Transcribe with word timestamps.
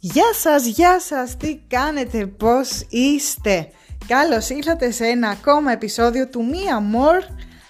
Γεια 0.00 0.32
σας, 0.32 0.66
γεια 0.66 1.00
σας, 1.00 1.36
τι 1.36 1.60
κάνετε, 1.68 2.26
πώς 2.26 2.86
είστε. 2.88 3.68
Καλώς 4.06 4.48
ήρθατε 4.48 4.90
σε 4.90 5.04
ένα 5.06 5.28
ακόμα 5.28 5.72
επεισόδιο 5.72 6.28
του 6.28 6.44
Μία 6.44 6.82
More. 6.92 7.22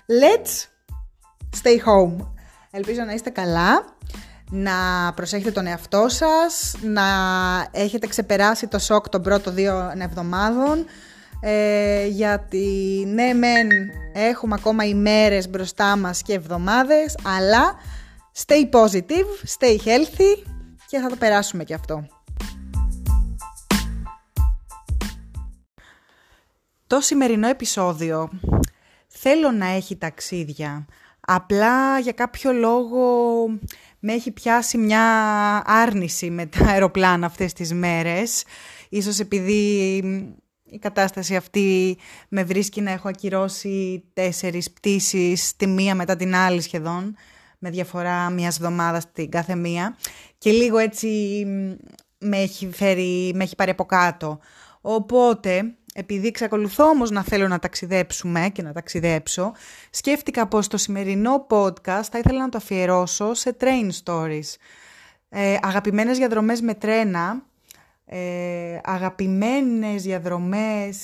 Let's 0.07 0.67
Stay 1.63 1.77
Home. 1.77 2.27
Ελπίζω 2.71 3.03
να 3.03 3.13
είστε 3.13 3.31
καλά, 3.31 3.85
να 4.51 4.73
προσέχετε 5.15 5.51
τον 5.51 5.67
εαυτό 5.67 6.09
σας, 6.09 6.75
να 6.83 7.05
έχετε 7.71 8.07
ξεπεράσει 8.07 8.67
το 8.67 8.79
σοκ 8.79 9.09
των 9.09 9.23
πρώτων 9.23 9.55
δύο 9.55 9.93
εβδομάδων. 9.99 10.85
Ε, 11.41 12.07
γιατί 12.07 13.05
ναι 13.15 13.33
μεν 13.33 13.69
έχουμε 14.13 14.55
ακόμα 14.59 14.85
ημέρες 14.85 15.49
μπροστά 15.49 15.97
μας 15.97 16.23
και 16.23 16.33
εβδομάδες 16.33 17.17
αλλά 17.39 17.75
stay 18.47 18.79
positive, 18.79 19.59
stay 19.59 19.77
healthy 19.85 20.49
και 20.87 20.99
θα 20.99 21.09
το 21.09 21.17
περάσουμε 21.17 21.65
και 21.65 21.75
αυτό. 21.75 22.07
Το 26.89 27.01
σημερινό 27.01 27.49
επεισόδιο 27.49 28.31
θέλω 29.07 29.51
να 29.51 29.67
έχει 29.67 29.97
ταξίδια. 29.97 30.87
Απλά 31.21 31.99
για 31.99 32.13
κάποιο 32.13 32.53
λόγο 32.53 33.09
με 33.99 34.13
έχει 34.13 34.31
πιάσει 34.31 34.79
μια 34.79 35.03
άρνηση 35.67 36.31
με 36.31 36.47
τα 36.47 36.65
αεροπλάνα 36.67 37.27
αυτές 37.27 37.53
τις 37.53 37.73
μέρες. 37.73 38.45
Ίσως 38.89 39.19
επειδή 39.19 39.97
η 40.65 40.79
κατάσταση 40.79 41.37
αυτή 41.37 41.99
με 42.29 42.45
βρίσκει 42.45 42.81
να 42.81 42.91
έχω 42.91 43.09
ακυρώσει 43.09 44.05
τέσσερις 44.13 44.71
πτήσεις, 44.71 45.57
τη 45.57 45.67
μία 45.67 45.95
μετά 45.95 46.17
την 46.17 46.35
άλλη 46.35 46.61
σχεδόν, 46.61 47.17
με 47.59 47.71
διαφορά 47.71 48.31
μιας 48.31 48.57
εβδομάδας 48.57 49.13
την 49.13 49.31
κάθε 49.31 49.55
μία. 49.55 49.97
Και 50.39 50.51
λίγο 50.51 50.79
έτσι 50.79 51.09
με 52.19 52.37
έχει, 52.37 52.69
φέρει, 52.73 53.33
με 53.35 53.45
έχει 53.45 53.57
πάρει 53.57 53.71
από 53.71 53.85
κάτω. 53.85 54.39
Οπότε 54.81 55.75
επειδή 55.99 56.27
εξακολουθώ 56.27 56.89
όμως 56.89 57.11
να 57.11 57.23
θέλω 57.23 57.49
να 57.49 57.59
ταξιδέψουμε 57.59 58.49
και 58.53 58.63
να 58.63 58.73
ταξιδέψω, 58.73 59.53
σκέφτηκα 59.91 60.47
πως 60.47 60.69
το 60.69 60.77
σημερινό 60.77 61.47
podcast 61.51 62.03
θα 62.11 62.19
ήθελα 62.19 62.39
να 62.39 62.49
το 62.49 62.57
αφιερώσω 62.57 63.35
σε 63.35 63.57
train 63.61 63.91
stories. 64.05 64.55
Ε, 65.29 65.57
αγαπημένες 65.63 66.19
διαδρομές 66.19 66.61
με 66.61 66.75
τρένα, 66.75 67.43
ε, 68.05 68.79
αγαπημένες 68.83 70.03
διαδρομές 70.03 70.99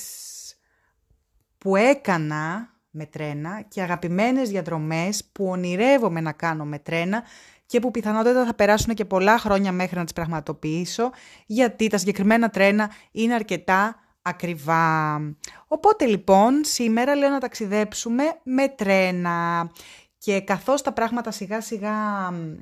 που 1.57 1.75
έκανα 1.75 2.73
με 2.89 3.05
τρένα 3.05 3.65
και 3.67 3.81
αγαπημένες 3.81 4.49
διαδρομές 4.49 5.23
που 5.31 5.45
ονειρεύομαι 5.45 6.21
να 6.21 6.31
κάνω 6.31 6.65
με 6.65 6.79
τρένα 6.79 7.23
και 7.65 7.79
που 7.79 7.91
πιθανότατα 7.91 8.45
θα 8.45 8.53
περάσουν 8.53 8.93
και 8.93 9.05
πολλά 9.05 9.37
χρόνια 9.39 9.71
μέχρι 9.71 9.97
να 9.97 10.03
τις 10.03 10.13
πραγματοποιήσω, 10.13 11.11
γιατί 11.45 11.87
τα 11.87 11.97
συγκεκριμένα 11.97 12.49
τρένα 12.49 12.91
είναι 13.11 13.33
αρκετά 13.33 13.99
ακριβά. 14.27 15.19
Οπότε 15.67 16.05
λοιπόν 16.05 16.61
σήμερα 16.63 17.15
λέω 17.15 17.29
να 17.29 17.39
ταξιδέψουμε 17.39 18.23
με 18.43 18.67
τρένα 18.67 19.71
και 20.17 20.41
καθώς 20.41 20.81
τα 20.81 20.93
πράγματα 20.93 21.31
σιγά 21.31 21.61
σιγά 21.61 21.93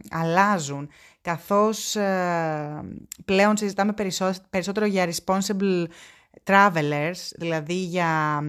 αλλάζουν, 0.10 0.90
καθώς 1.22 1.96
ε, 1.96 2.82
πλέον 3.26 3.58
συζητάμε 3.58 3.94
περισσότερο 4.50 4.86
για 4.86 5.10
responsible 5.10 5.86
travelers, 6.44 7.32
δηλαδή 7.36 7.74
για 7.74 8.42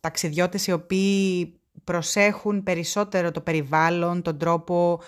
ταξιδιώτες 0.00 0.66
οι 0.66 0.72
οποίοι 0.72 1.52
προσέχουν 1.84 2.62
περισσότερο 2.62 3.30
το 3.30 3.40
περιβάλλον, 3.40 4.22
τον 4.22 4.38
τρόπο 4.38 5.00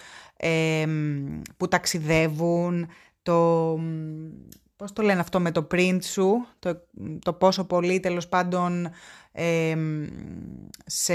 που 1.56 1.68
ταξιδεύουν, 1.68 2.88
το 3.22 3.78
πώς 4.80 4.92
το 4.92 5.02
λένε 5.02 5.20
αυτό 5.20 5.40
με 5.40 5.50
το 5.50 5.66
print 5.70 5.98
σου, 6.02 6.46
το, 6.58 6.80
το 7.18 7.32
πόσο 7.32 7.64
πολύ 7.64 8.00
τέλος 8.00 8.28
πάντων 8.28 8.90
σε 10.86 11.14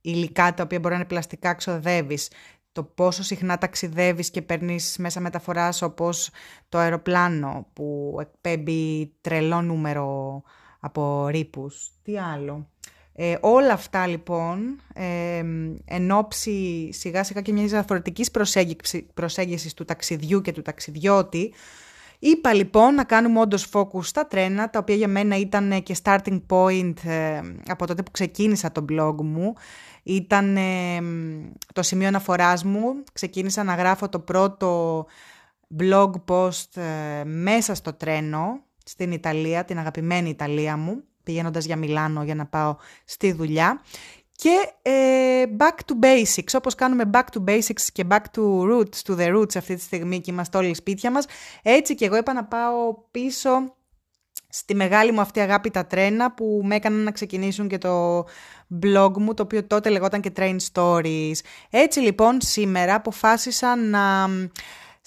υλικά 0.00 0.54
τα 0.54 0.62
οποία 0.62 0.78
μπορεί 0.78 0.94
να 0.94 1.00
είναι 1.00 1.08
πλαστικά 1.08 1.54
ξοδεύεις, 1.54 2.30
το 2.72 2.82
πόσο 2.82 3.22
συχνά 3.22 3.58
ταξιδεύεις 3.58 4.30
και 4.30 4.42
παίρνεις 4.42 4.96
μέσα 4.98 5.20
μεταφοράς 5.20 5.82
όπως 5.82 6.30
το 6.68 6.78
αεροπλάνο 6.78 7.66
που 7.72 8.16
εκπέμπει 8.20 9.12
τρελό 9.20 9.62
νούμερο 9.62 10.42
από 10.80 11.26
ρήπους. 11.28 11.90
Τι 12.02 12.18
άλλο. 12.18 12.68
Ε, 13.12 13.36
όλα 13.40 13.72
αυτά 13.72 14.06
λοιπόν, 14.06 14.80
ε, 14.94 15.44
εν 15.84 16.10
ώψη 16.10 16.88
σιγά 16.92 17.24
σιγά 17.24 17.40
και 17.40 17.52
μιας 17.52 17.70
διαφορετικής 17.70 18.30
προσέγγισης 19.14 19.74
του 19.74 19.84
ταξιδιού 19.84 20.40
και 20.40 20.52
του 20.52 20.62
ταξιδιώτη, 20.62 21.52
Είπα 22.18 22.54
λοιπόν 22.54 22.94
να 22.94 23.04
κάνουμε 23.04 23.40
όντως 23.40 23.68
focus 23.72 24.02
στα 24.02 24.26
τρένα, 24.26 24.70
τα 24.70 24.78
οποία 24.78 24.94
για 24.94 25.08
μένα 25.08 25.36
ήταν 25.36 25.82
και 25.82 25.96
starting 26.02 26.40
point 26.48 27.04
ε, 27.04 27.40
από 27.66 27.86
τότε 27.86 28.02
που 28.02 28.10
ξεκίνησα 28.10 28.72
το 28.72 28.84
blog 28.88 29.14
μου. 29.22 29.54
Ήταν 30.02 30.56
ε, 30.56 31.00
το 31.72 31.82
σημείο 31.82 32.08
αναφοράς 32.08 32.64
μου. 32.64 33.02
Ξεκίνησα 33.12 33.62
να 33.64 33.74
γράφω 33.74 34.08
το 34.08 34.18
πρώτο 34.18 35.06
blog 35.78 36.10
post 36.26 36.76
ε, 36.76 37.24
μέσα 37.24 37.74
στο 37.74 37.92
τρένο 37.92 38.60
στην 38.84 39.12
Ιταλία, 39.12 39.64
την 39.64 39.78
αγαπημένη 39.78 40.28
Ιταλία 40.28 40.76
μου, 40.76 41.02
πηγαίνοντας 41.22 41.64
για 41.64 41.76
Μιλάνο 41.76 42.22
για 42.22 42.34
να 42.34 42.46
πάω 42.46 42.76
στη 43.04 43.32
δουλειά. 43.32 43.82
Και 44.40 44.72
ε, 44.82 45.42
back 45.58 45.74
to 45.86 46.04
basics, 46.04 46.54
όπως 46.54 46.74
κάνουμε 46.74 47.10
back 47.12 47.24
to 47.32 47.44
basics 47.44 47.82
και 47.92 48.04
back 48.08 48.22
to 48.36 48.42
roots, 48.42 49.02
to 49.06 49.16
the 49.16 49.34
roots 49.36 49.56
αυτή 49.56 49.74
τη 49.74 49.80
στιγμή 49.80 50.20
και 50.20 50.30
είμαστε 50.30 50.58
όλοι 50.58 50.74
σπίτια 50.74 51.10
μας, 51.10 51.26
έτσι 51.62 51.94
και 51.94 52.04
εγώ 52.04 52.16
είπα 52.16 52.32
να 52.32 52.44
πάω 52.44 52.94
πίσω 53.10 53.74
στη 54.48 54.74
μεγάλη 54.74 55.12
μου 55.12 55.20
αυτή 55.20 55.40
αγάπη 55.40 55.70
τα 55.70 55.86
τρένα 55.86 56.32
που 56.32 56.60
με 56.64 56.74
έκαναν 56.74 57.02
να 57.02 57.10
ξεκινήσουν 57.10 57.68
και 57.68 57.78
το 57.78 58.18
blog 58.82 59.12
μου, 59.16 59.34
το 59.34 59.42
οποίο 59.42 59.64
τότε 59.64 59.88
λεγόταν 59.88 60.20
και 60.20 60.32
Train 60.36 60.56
Stories. 60.72 61.36
Έτσι 61.70 62.00
λοιπόν 62.00 62.40
σήμερα 62.40 62.94
αποφάσισα 62.94 63.76
να 63.76 64.28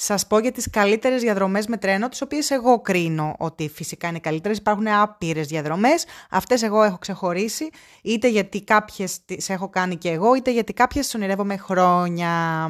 σας 0.04 0.28
πω 0.28 0.40
για 0.40 0.52
τις 0.52 0.70
καλύτερες 0.70 1.22
διαδρομές 1.22 1.68
με 1.68 1.78
τρένο, 1.78 2.10
τις 2.10 2.22
οποίες 2.22 2.52
εγώ 2.52 2.82
κρίνω 2.82 3.36
ότι 3.38 3.70
φυσικά 3.70 4.08
είναι 4.08 4.20
καλύτερες. 4.20 4.58
Υπάρχουν 4.58 4.88
άπειρες 4.88 5.48
διαδρομές, 5.48 6.06
αυτές 6.30 6.64
εγώ 6.64 6.84
έχω 6.84 6.98
ξεχωρίσει, 6.98 7.70
είτε 8.02 8.28
γιατί 8.28 8.64
κάποιες 8.64 9.26
τις 9.26 9.50
έχω 9.50 9.70
κάνει 9.70 9.96
και 9.96 10.10
εγώ, 10.10 10.36
είτε 10.36 10.52
γιατί 10.52 10.74
κάποιες 10.74 11.06
τις 11.06 11.16
ονειρεύομαι 11.16 11.58
χρόνια. 11.58 12.68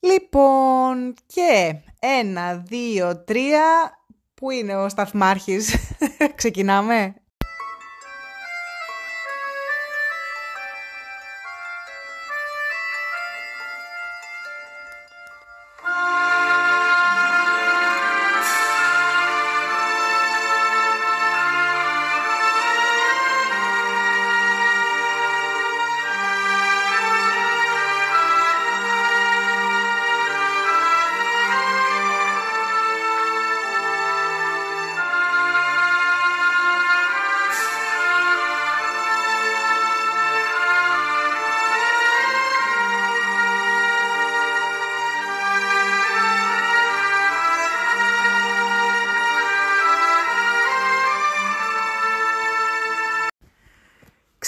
Λοιπόν, 0.00 1.14
και 1.26 1.74
ένα, 1.98 2.56
δύο, 2.56 3.24
τρία, 3.24 3.62
πού 4.34 4.50
είναι 4.50 4.76
ο 4.76 4.88
σταθμάρχης, 4.88 5.76
ξεκινάμε. 6.34 7.14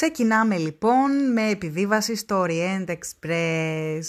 Ξεκινάμε 0.03 0.57
λοιπόν 0.57 1.33
με 1.33 1.49
επιβίβαση 1.49 2.17
στο 2.17 2.47
Orient 2.49 2.89
Express. 2.89 4.01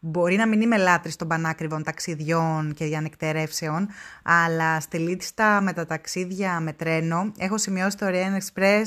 Μπορεί 0.00 0.36
να 0.36 0.46
μην 0.46 0.60
είμαι 0.60 0.76
λάτρης 0.76 1.16
των 1.16 1.28
πανάκριβων 1.28 1.82
ταξιδιών 1.82 2.74
και 2.74 2.84
διανεκτερεύσεων, 2.84 3.88
αλλά 4.22 4.80
στη 4.80 4.98
λίστα 4.98 5.60
με 5.60 5.72
τα 5.72 5.86
ταξίδια 5.86 6.60
με 6.60 6.72
τρένο 6.72 7.32
έχω 7.38 7.58
σημειώσει 7.58 7.96
το 7.96 8.06
Orient 8.08 8.38
Express 8.38 8.84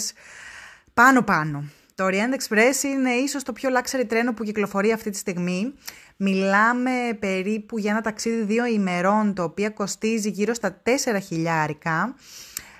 πάνω-πάνω. 0.94 1.63
Το 1.95 2.06
Orient 2.06 2.33
Express 2.33 2.83
είναι 2.83 3.11
ίσως 3.11 3.44
το 3.44 3.53
πιο 3.53 3.69
luxury 3.69 4.06
τρένο 4.07 4.33
που 4.33 4.44
κυκλοφορεί 4.44 4.91
αυτή 4.91 5.09
τη 5.09 5.18
στιγμή. 5.18 5.73
Μιλάμε 6.15 6.91
περίπου 7.19 7.77
για 7.77 7.91
ένα 7.91 8.01
ταξίδι 8.01 8.44
δύο 8.44 8.65
ημερών, 8.65 9.33
το 9.33 9.44
οποίο 9.44 9.73
κοστίζει 9.73 10.29
γύρω 10.29 10.53
στα 10.53 10.81
4 10.83 10.89
χιλιάρικα. 11.21 12.15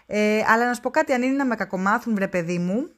Ε, 0.08 0.42
αλλά 0.48 0.66
να 0.66 0.74
σου 0.74 0.82
πω 0.82 0.90
κάτι, 0.90 1.14
αν 1.14 1.22
είναι 1.22 1.36
να 1.36 1.46
με 1.46 1.56
κακομάθουν 1.56 2.16
βρε 2.16 2.28
παιδί 2.28 2.58
μου, 2.58 2.90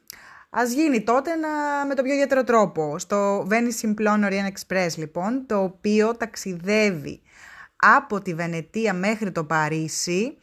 Ας 0.50 0.72
γίνει 0.72 1.02
τότε 1.02 1.34
να, 1.34 1.48
με 1.86 1.94
το 1.94 2.02
πιο 2.02 2.12
ιδιαίτερο 2.12 2.44
τρόπο. 2.44 2.98
Στο 2.98 3.46
Venice 3.50 3.86
Simplon 3.86 4.24
Orient 4.24 4.48
Express 4.52 4.88
λοιπόν, 4.96 5.46
το 5.46 5.62
οποίο 5.62 6.16
ταξιδεύει 6.16 7.22
από 7.76 8.20
τη 8.20 8.34
Βενετία 8.34 8.94
μέχρι 8.94 9.32
το 9.32 9.44
Παρίσι 9.44 10.36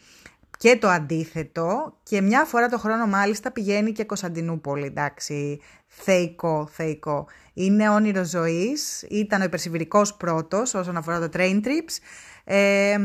και 0.58 0.78
το 0.78 0.88
αντίθετο 0.88 1.98
και 2.04 2.22
μια 2.22 2.46
φορά 2.46 2.68
το 2.68 2.78
χρόνο 2.78 3.08
μάλιστα 3.08 3.52
πηγαίνει 3.52 3.92
και 3.92 4.04
Κωνσταντινούπολη, 4.04 4.86
εντάξει, 4.86 5.62
θεϊκό, 5.88 6.70
θεϊκό. 6.72 7.28
Είναι 7.54 7.90
όνειρο 7.90 8.24
ζωής, 8.24 9.06
ήταν 9.10 9.42
ο 9.42 9.44
υπερσιβηρικός 9.44 10.16
πρώτος 10.16 10.74
όσον 10.74 10.98
αφορά 10.98 11.20
το 11.20 11.30
train 11.34 11.62
trips. 11.64 11.98
Ε, 12.44 12.98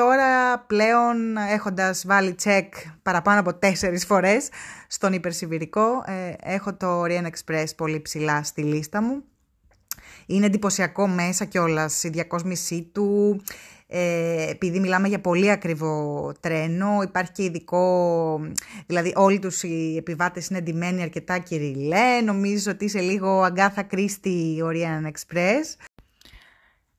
τώρα 0.00 0.58
πλέον 0.58 1.36
έχοντας 1.36 2.04
βάλει 2.06 2.34
check 2.44 2.68
παραπάνω 3.02 3.40
από 3.40 3.54
τέσσερις 3.54 4.04
φορές 4.04 4.48
στον 4.86 5.12
υπερσιβηρικό, 5.12 6.04
ε, 6.06 6.32
έχω 6.54 6.74
το 6.74 7.02
Orient 7.02 7.26
Express 7.26 7.64
πολύ 7.76 8.00
ψηλά 8.00 8.42
στη 8.42 8.62
λίστα 8.62 9.02
μου. 9.02 9.22
Είναι 10.26 10.46
εντυπωσιακό 10.46 11.06
μέσα 11.06 11.44
κιόλας 11.44 12.04
η 12.04 12.08
διακόσμησή 12.08 12.82
του, 12.92 13.40
ε, 13.86 14.50
επειδή 14.50 14.80
μιλάμε 14.80 15.08
για 15.08 15.20
πολύ 15.20 15.50
ακριβό 15.50 16.32
τρένο, 16.40 17.02
υπάρχει 17.02 17.32
και 17.32 17.42
ειδικό, 17.44 18.40
δηλαδή 18.86 19.12
όλοι 19.16 19.38
τους 19.38 19.62
οι 19.62 19.94
επιβάτες 19.98 20.48
είναι 20.48 20.58
εντυμένοι 20.58 21.02
αρκετά 21.02 21.38
κυριλέ, 21.38 22.20
νομίζω 22.24 22.70
ότι 22.70 22.84
είσαι 22.84 23.00
λίγο 23.00 23.42
αγκάθα 23.42 23.82
κρίστη 23.82 24.62
Orient 24.64 25.06
Express. 25.06 25.90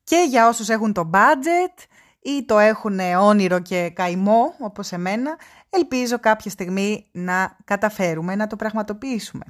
Και 0.04 0.26
για 0.30 0.48
όσους 0.48 0.70
έχουν 0.70 0.94
το 0.94 1.10
budget 1.14 1.86
ή 2.22 2.46
το 2.46 2.58
έχουν 2.58 3.00
όνειρο 3.20 3.60
και 3.60 3.90
καημό 3.90 4.54
όπως 4.60 4.92
εμένα, 4.92 5.38
ελπίζω 5.70 6.20
κάποια 6.20 6.52
στιγμή 6.52 7.06
να 7.12 7.58
καταφέρουμε 7.64 8.36
να 8.36 8.48
το 8.48 8.56
πραγματοποιήσουμε. 8.56 9.44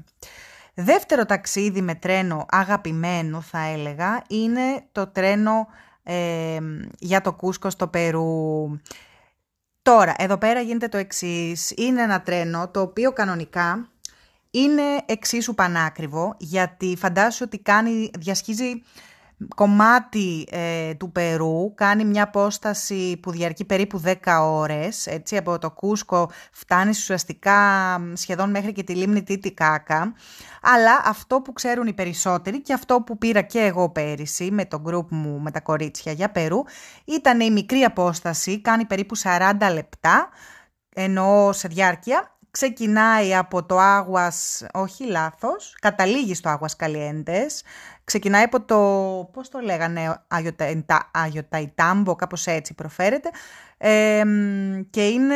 Δεύτερο 0.74 1.26
ταξίδι 1.26 1.82
με 1.82 1.96
τρένο 1.96 2.46
αγαπημένο 2.50 3.42
θα 3.42 3.60
έλεγα 3.60 4.24
είναι 4.28 4.84
το 4.92 5.08
τρένο 5.08 5.68
για 7.00 7.22
το 7.22 7.34
Κούσκο 7.34 7.70
στο 7.70 7.88
Περού. 7.88 8.80
Τώρα, 9.82 10.14
εδώ 10.18 10.38
πέρα 10.38 10.62
γίνεται 10.62 10.88
το 10.88 10.98
εξής. 10.98 11.74
Είναι 11.76 12.02
ένα 12.02 12.22
τρένο 12.22 12.70
το 12.70 12.82
οποίο 12.82 13.12
κανονικά 13.12 13.90
είναι 14.52 14.82
εξίσου 15.06 15.54
πανάκριβο 15.54 16.36
γιατί 16.38 16.96
φαντάσου 17.00 17.44
ότι 17.46 17.60
κάνει, 17.60 18.12
διασχίζει 18.20 18.84
κομμάτι 19.56 20.48
ε, 20.52 20.94
του 20.94 21.12
Περού, 21.12 21.74
κάνει 21.76 22.06
μια 22.06 22.24
απόσταση 22.24 23.20
που 23.22 23.32
διαρκεί 23.32 23.66
περίπου 23.66 24.02
10 24.06 24.14
ώρες, 24.42 25.08
έτσι, 25.08 25.38
από 25.38 25.58
το 25.58 25.72
Κούσκο 25.72 26.30
φτάνει 26.52 26.90
ουσιαστικά 26.90 27.58
σχεδόν 28.14 28.50
μέχρι 28.50 28.72
και 28.72 28.84
τη 28.84 28.96
λίμνη 28.96 29.24
Κάκα, 29.54 30.14
αλλά 30.62 31.02
αυτό 31.06 31.42
που 31.42 31.54
ξέρουν 31.54 31.88
οι 31.88 31.94
περισσότεροι 31.94 32.62
και 32.62 32.74
αυτό 32.74 33.02
που 33.02 33.18
πήρα 33.18 33.42
και 33.42 33.60
εγώ 33.60 33.90
πέρυσι 33.90 34.52
με 34.52 34.66
το 34.66 34.82
group 34.86 35.08
μου 35.10 35.40
με 35.40 35.52
τα 35.52 35.60
κορίτσια 35.60 36.12
για 36.12 36.32
Περού, 36.32 36.64
ήταν 37.06 37.40
η 37.40 37.52
μικρή 37.52 37.84
απόσταση, 37.84 38.62
κάνει 38.62 38.86
περίπου 38.86 39.18
40 39.18 39.54
λεπτά, 39.74 40.30
εννοώ 40.96 41.54
σε 41.54 41.68
διάρκεια, 41.68 42.36
ξεκινάει 42.52 43.36
από 43.36 43.64
το 43.64 43.78
Άγουας, 43.80 44.66
όχι 44.74 45.06
λάθος, 45.06 45.76
καταλήγει 45.80 46.34
στο 46.34 46.50
Άγουας 46.50 46.76
Καλιέντες, 46.76 47.64
ξεκινάει 48.04 48.44
από 48.44 48.62
το, 48.62 48.78
πώς 49.34 49.50
το 49.50 49.60
λέγανε, 49.60 50.22
Αγιοταϊτάμπο, 51.12 52.16
κάπως 52.16 52.48
έτσι 52.48 52.74
προφέρεται, 52.74 53.30
και 54.90 55.08
είναι 55.08 55.36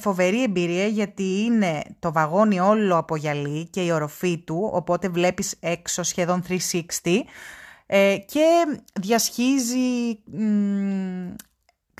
φοβερή 0.00 0.42
εμπειρία 0.42 0.86
γιατί 0.86 1.42
είναι 1.44 1.82
το 1.98 2.12
βαγόνι 2.12 2.60
όλο 2.60 2.96
από 2.96 3.16
γυαλί 3.16 3.68
και 3.68 3.80
η 3.80 3.90
οροφή 3.90 4.38
του, 4.38 4.70
οπότε 4.72 5.08
βλέπεις 5.08 5.56
έξω 5.60 6.02
σχεδόν 6.02 6.42
360, 6.48 7.24
ε, 7.86 8.16
και 8.26 8.46
διασχίζει 9.00 10.18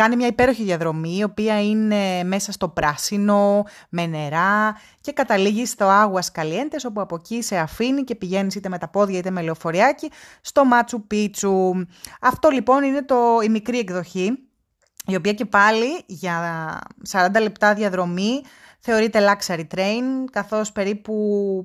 κάνει 0.03 0.17
μια 0.17 0.27
υπέροχη 0.27 0.63
διαδρομή, 0.63 1.17
η 1.17 1.23
οποία 1.23 1.63
είναι 1.63 2.25
μέσα 2.25 2.53
στο 2.53 2.69
πράσινο, 2.69 3.65
με 3.89 4.07
νερά 4.07 4.77
και 5.01 5.13
καταλήγει 5.13 5.67
στο 5.67 5.85
Άγουας 5.85 6.31
Καλιέντες, 6.31 6.85
όπου 6.85 7.01
από 7.01 7.15
εκεί 7.15 7.43
σε 7.43 7.57
αφήνει 7.57 8.05
και 8.05 8.15
πηγαίνεις 8.15 8.55
είτε 8.55 8.69
με 8.69 8.79
τα 8.79 8.89
πόδια 8.89 9.19
είτε 9.19 9.31
με 9.31 9.43
λεωφοριάκι 9.43 10.11
στο 10.41 10.65
Μάτσου 10.65 11.07
Πίτσου. 11.07 11.73
Αυτό 12.21 12.49
λοιπόν 12.49 12.83
είναι 12.83 13.03
το, 13.03 13.17
η 13.43 13.49
μικρή 13.49 13.79
εκδοχή, 13.79 14.39
η 15.07 15.15
οποία 15.15 15.33
και 15.33 15.45
πάλι 15.45 16.03
για 16.07 16.79
40 17.11 17.29
λεπτά 17.41 17.75
διαδρομή 17.75 18.43
θεωρείται 18.79 19.21
luxury 19.33 19.65
train, 19.75 20.25
καθώς 20.33 20.73
περίπου 20.73 21.15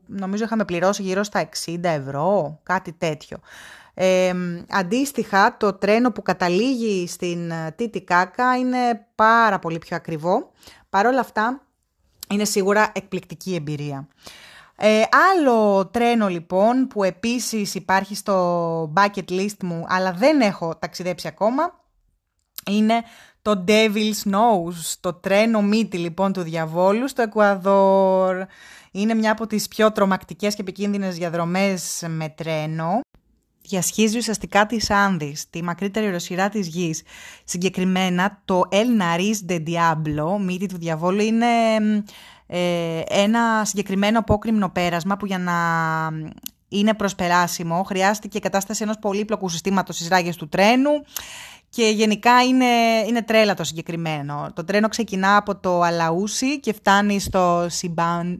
νομίζω 0.07 0.43
είχαμε 0.43 0.65
πληρώσει 0.65 1.01
γύρω 1.01 1.23
στα 1.23 1.49
60 1.65 1.77
ευρώ, 1.83 2.59
κάτι 2.63 2.93
τέτοιο. 2.93 3.37
Ε, 3.99 4.33
αντίστοιχα, 4.69 5.57
το 5.57 5.73
τρένο 5.73 6.11
που 6.11 6.21
καταλήγει 6.21 7.07
στην 7.07 7.51
Τιτικάκα 7.75 8.57
είναι 8.57 9.07
πάρα 9.15 9.59
πολύ 9.59 9.77
πιο 9.79 9.95
ακριβό. 9.95 10.51
Παρ' 10.89 11.05
όλα 11.05 11.19
αυτά, 11.19 11.61
είναι 12.29 12.45
σίγουρα 12.45 12.91
εκπληκτική 12.93 13.55
εμπειρία. 13.55 14.07
Ε, 14.75 15.01
άλλο 15.33 15.85
τρένο 15.85 16.27
λοιπόν 16.27 16.87
που 16.87 17.03
επίσης 17.03 17.75
υπάρχει 17.75 18.15
στο 18.15 18.93
bucket 18.95 19.29
list 19.29 19.57
μου 19.61 19.85
αλλά 19.87 20.11
δεν 20.11 20.41
έχω 20.41 20.75
ταξιδέψει 20.75 21.27
ακόμα 21.27 21.73
είναι 22.67 23.03
το 23.41 23.63
Devil's 23.67 24.31
Nose, 24.31 24.95
το 24.99 25.13
τρένο 25.13 25.61
μύτη 25.61 25.97
λοιπόν 25.97 26.33
του 26.33 26.41
διαβόλου 26.41 27.07
στο 27.07 27.21
Εκουαδόρ. 27.21 28.45
Είναι 28.91 29.13
μια 29.13 29.31
από 29.31 29.47
τις 29.47 29.67
πιο 29.67 29.91
τρομακτικές 29.91 30.55
και 30.55 30.61
επικίνδυνες 30.61 31.15
διαδρομές 31.15 32.03
με 32.07 32.29
τρένο 32.29 32.99
διασχίζει 33.67 34.17
ουσιαστικά 34.17 34.65
τη 34.65 34.77
Άνδη, 34.89 35.35
τη 35.49 35.63
μακρύτερη 35.63 36.07
οροσυρά 36.07 36.49
της 36.49 36.67
γης. 36.67 37.03
Συγκεκριμένα 37.43 38.41
το 38.45 38.61
El 38.71 39.01
Nariz 39.01 39.51
de 39.51 39.63
Diablo, 39.67 40.39
μύτη 40.39 40.65
του 40.65 40.77
διαβόλου, 40.77 41.21
είναι 41.21 41.45
ε, 42.47 43.01
ένα 43.07 43.65
συγκεκριμένο 43.65 44.19
απόκριμνο 44.19 44.69
πέρασμα 44.69 45.17
που 45.17 45.25
για 45.25 45.37
να 45.37 45.53
είναι 46.67 46.93
προσπεράσιμο 46.93 47.83
χρειάστηκε 47.83 48.37
η 48.37 48.41
κατάσταση 48.41 48.83
ενός 48.83 48.97
πολύπλοκου 48.99 49.49
συστήματος 49.49 49.95
στις 49.95 50.07
ράγες 50.07 50.35
του 50.35 50.49
τρένου 50.49 50.91
και 51.77 51.89
γενικά 51.89 52.43
είναι, 52.43 52.65
είναι 53.07 53.21
τρέλα 53.21 53.53
το 53.53 53.63
συγκεκριμένο. 53.63 54.51
Το 54.53 54.63
τρένο 54.63 54.87
ξεκινά 54.87 55.37
από 55.37 55.55
το 55.55 55.81
Αλαούσι 55.81 56.59
και 56.59 56.73
φτάνει 56.73 57.19
στο 57.19 57.67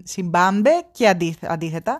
Σιμπάμπε 0.04 0.72
και 0.92 1.16
αντίθετα 1.48 2.00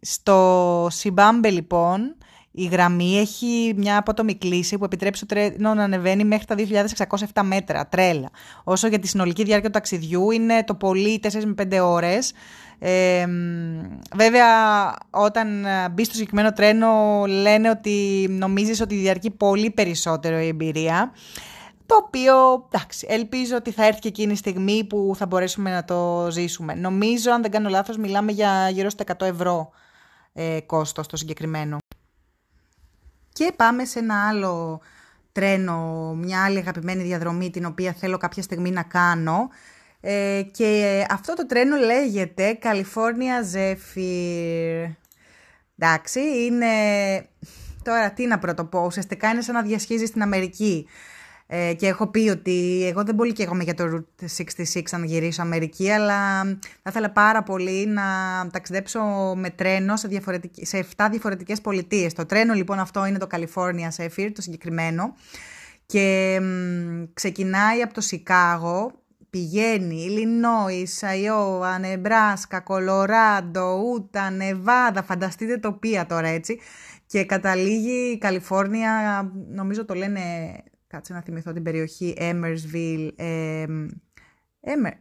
στο 0.00 0.86
Σιμπάμπε 0.90 1.50
λοιπόν 1.50 2.16
η 2.50 2.64
γραμμή 2.64 3.18
έχει 3.18 3.74
μια 3.76 3.98
απότομη 3.98 4.34
κλίση 4.34 4.78
που 4.78 4.84
επιτρέπει 4.84 5.18
το 5.18 5.26
τρένο 5.26 5.74
να 5.74 5.82
ανεβαίνει 5.82 6.24
μέχρι 6.24 6.44
τα 6.44 6.54
2.607 7.34 7.42
μέτρα, 7.44 7.86
τρέλα. 7.86 8.30
Όσο 8.64 8.88
για 8.88 8.98
τη 8.98 9.08
συνολική 9.08 9.42
διάρκεια 9.42 9.68
του 9.68 9.74
ταξιδιού 9.74 10.30
είναι 10.30 10.64
το 10.64 10.74
πολύ 10.74 11.20
4 11.22 11.28
με 11.44 11.54
5 11.76 11.78
ώρες. 11.82 12.32
Βέβαια, 14.14 14.48
όταν 15.10 15.66
μπει 15.92 16.04
στο 16.04 16.14
συγκεκριμένο 16.14 16.52
τρένο 16.52 17.24
λένε 17.26 17.70
ότι 17.70 18.26
νομίζεις 18.30 18.80
ότι 18.80 18.94
διαρκεί 18.94 19.30
πολύ 19.30 19.70
περισσότερο 19.70 20.38
η 20.38 20.46
εμπειρία. 20.46 21.12
Το 21.86 21.96
οποίο, 21.96 22.64
εντάξει, 22.72 23.06
ελπίζω 23.10 23.56
ότι 23.56 23.70
θα 23.70 23.86
έρθει 23.86 24.00
και 24.00 24.08
εκείνη 24.08 24.32
η 24.32 24.36
στιγμή 24.36 24.84
που 24.84 25.12
θα 25.16 25.26
μπορέσουμε 25.26 25.70
να 25.70 25.84
το 25.84 26.28
ζήσουμε. 26.30 26.74
Νομίζω, 26.74 27.32
αν 27.32 27.42
δεν 27.42 27.50
κάνω 27.50 27.68
λάθος, 27.68 27.96
μιλάμε 27.96 28.32
για 28.32 28.68
γύρω 28.68 28.90
στα 28.90 29.04
100 29.18 29.26
ευρώ 29.26 29.70
ε, 30.32 30.60
κόστος 30.60 31.06
το 31.06 31.16
συγκεκριμένο. 31.16 31.78
Και 33.32 33.52
πάμε 33.56 33.84
σε 33.84 33.98
ένα 33.98 34.28
άλλο 34.28 34.80
τρένο, 35.32 36.12
μια 36.14 36.44
άλλη 36.44 36.58
αγαπημένη 36.58 37.02
διαδρομή 37.02 37.50
την 37.50 37.64
οποία 37.64 37.92
θέλω 37.92 38.16
κάποια 38.16 38.42
στιγμή 38.42 38.70
να 38.70 38.82
κάνω. 38.82 39.48
Ε, 40.06 40.42
και 40.50 41.04
αυτό 41.10 41.34
το 41.34 41.46
τρένο 41.46 41.76
λέγεται 41.76 42.58
California 42.62 43.56
Zephyr. 43.56 44.92
Εντάξει, 45.78 46.20
είναι... 46.20 46.66
Τώρα 47.82 48.10
τι 48.12 48.26
να 48.26 48.38
πρωτοπώ, 48.38 48.84
ουσιαστικά 48.84 49.28
είναι 49.30 49.40
σαν 49.40 49.54
να 49.54 49.62
διασχίζει 49.62 50.04
στην 50.04 50.22
Αμερική. 50.22 50.86
Ε, 51.46 51.74
και 51.74 51.86
έχω 51.86 52.06
πει 52.06 52.28
ότι 52.28 52.86
εγώ 52.88 53.04
δεν 53.04 53.14
πολύ 53.14 53.32
καίγομαι 53.32 53.62
για 53.62 53.74
το 53.74 53.84
Route 53.84 54.26
66 54.74 54.82
αν 54.90 55.04
γυρίσω 55.04 55.42
Αμερική, 55.42 55.90
αλλά 55.90 56.42
θα 56.82 56.88
ήθελα 56.88 57.10
πάρα 57.10 57.42
πολύ 57.42 57.86
να 57.86 58.02
ταξιδέψω 58.52 59.00
με 59.36 59.50
τρένο 59.50 59.96
σε, 59.96 60.08
σε 60.60 60.86
7 60.96 61.08
διαφορετικές 61.10 61.60
πολιτείες. 61.60 62.12
Το 62.12 62.26
τρένο 62.26 62.54
λοιπόν 62.54 62.78
αυτό 62.78 63.06
είναι 63.06 63.18
το 63.18 63.26
California 63.30 63.88
Zephyr, 63.96 64.30
το 64.34 64.42
συγκεκριμένο, 64.42 65.14
και 65.86 66.40
ξεκινάει 67.14 67.82
από 67.82 67.94
το 67.94 68.00
Σικάγο, 68.00 69.03
πηγαίνει 69.34 69.94
Ιλινόη, 69.94 70.88
Αϊόβα, 71.00 71.78
Νεμπράσκα, 71.78 72.60
Κολοράντο, 72.60 73.82
Ούτα, 73.92 74.30
Νεβάδα, 74.30 75.02
φανταστείτε 75.02 75.58
τοπία 75.58 76.06
τώρα 76.06 76.28
έτσι, 76.28 76.60
και 77.06 77.24
καταλήγει 77.24 78.10
η 78.12 78.18
Καλιφόρνια, 78.18 79.32
νομίζω 79.48 79.84
το 79.84 79.94
λένε 79.94 80.20
κάτσε 80.86 81.12
να 81.12 81.20
θυμηθώ 81.22 81.52
την 81.52 81.62
περιοχή 81.62 82.16
Emersville, 82.18 83.08
ε, 83.16 83.64
Emer, 84.60 84.92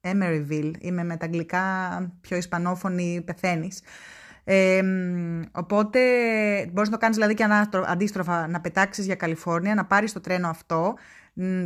Emeryville, 0.00 0.72
είμαι 0.78 1.04
με 1.04 1.16
τα 1.16 1.24
αγγλικά 1.24 1.62
πιο 2.20 2.36
ισπανόφωνη 2.36 3.22
πεθαίνεις. 3.26 3.82
Ε, 4.44 4.82
οπότε 5.52 6.00
μπορείς 6.72 6.88
να 6.88 6.94
το 6.94 7.00
κάνεις 7.00 7.16
δηλαδή 7.16 7.34
και 7.34 7.46
αντίστροφα 7.86 8.48
να 8.48 8.60
πετάξεις 8.60 9.06
για 9.06 9.14
Καλιφόρνια, 9.14 9.74
να 9.74 9.84
πάρεις 9.84 10.12
το 10.12 10.20
τρένο 10.20 10.48
αυτό, 10.48 10.94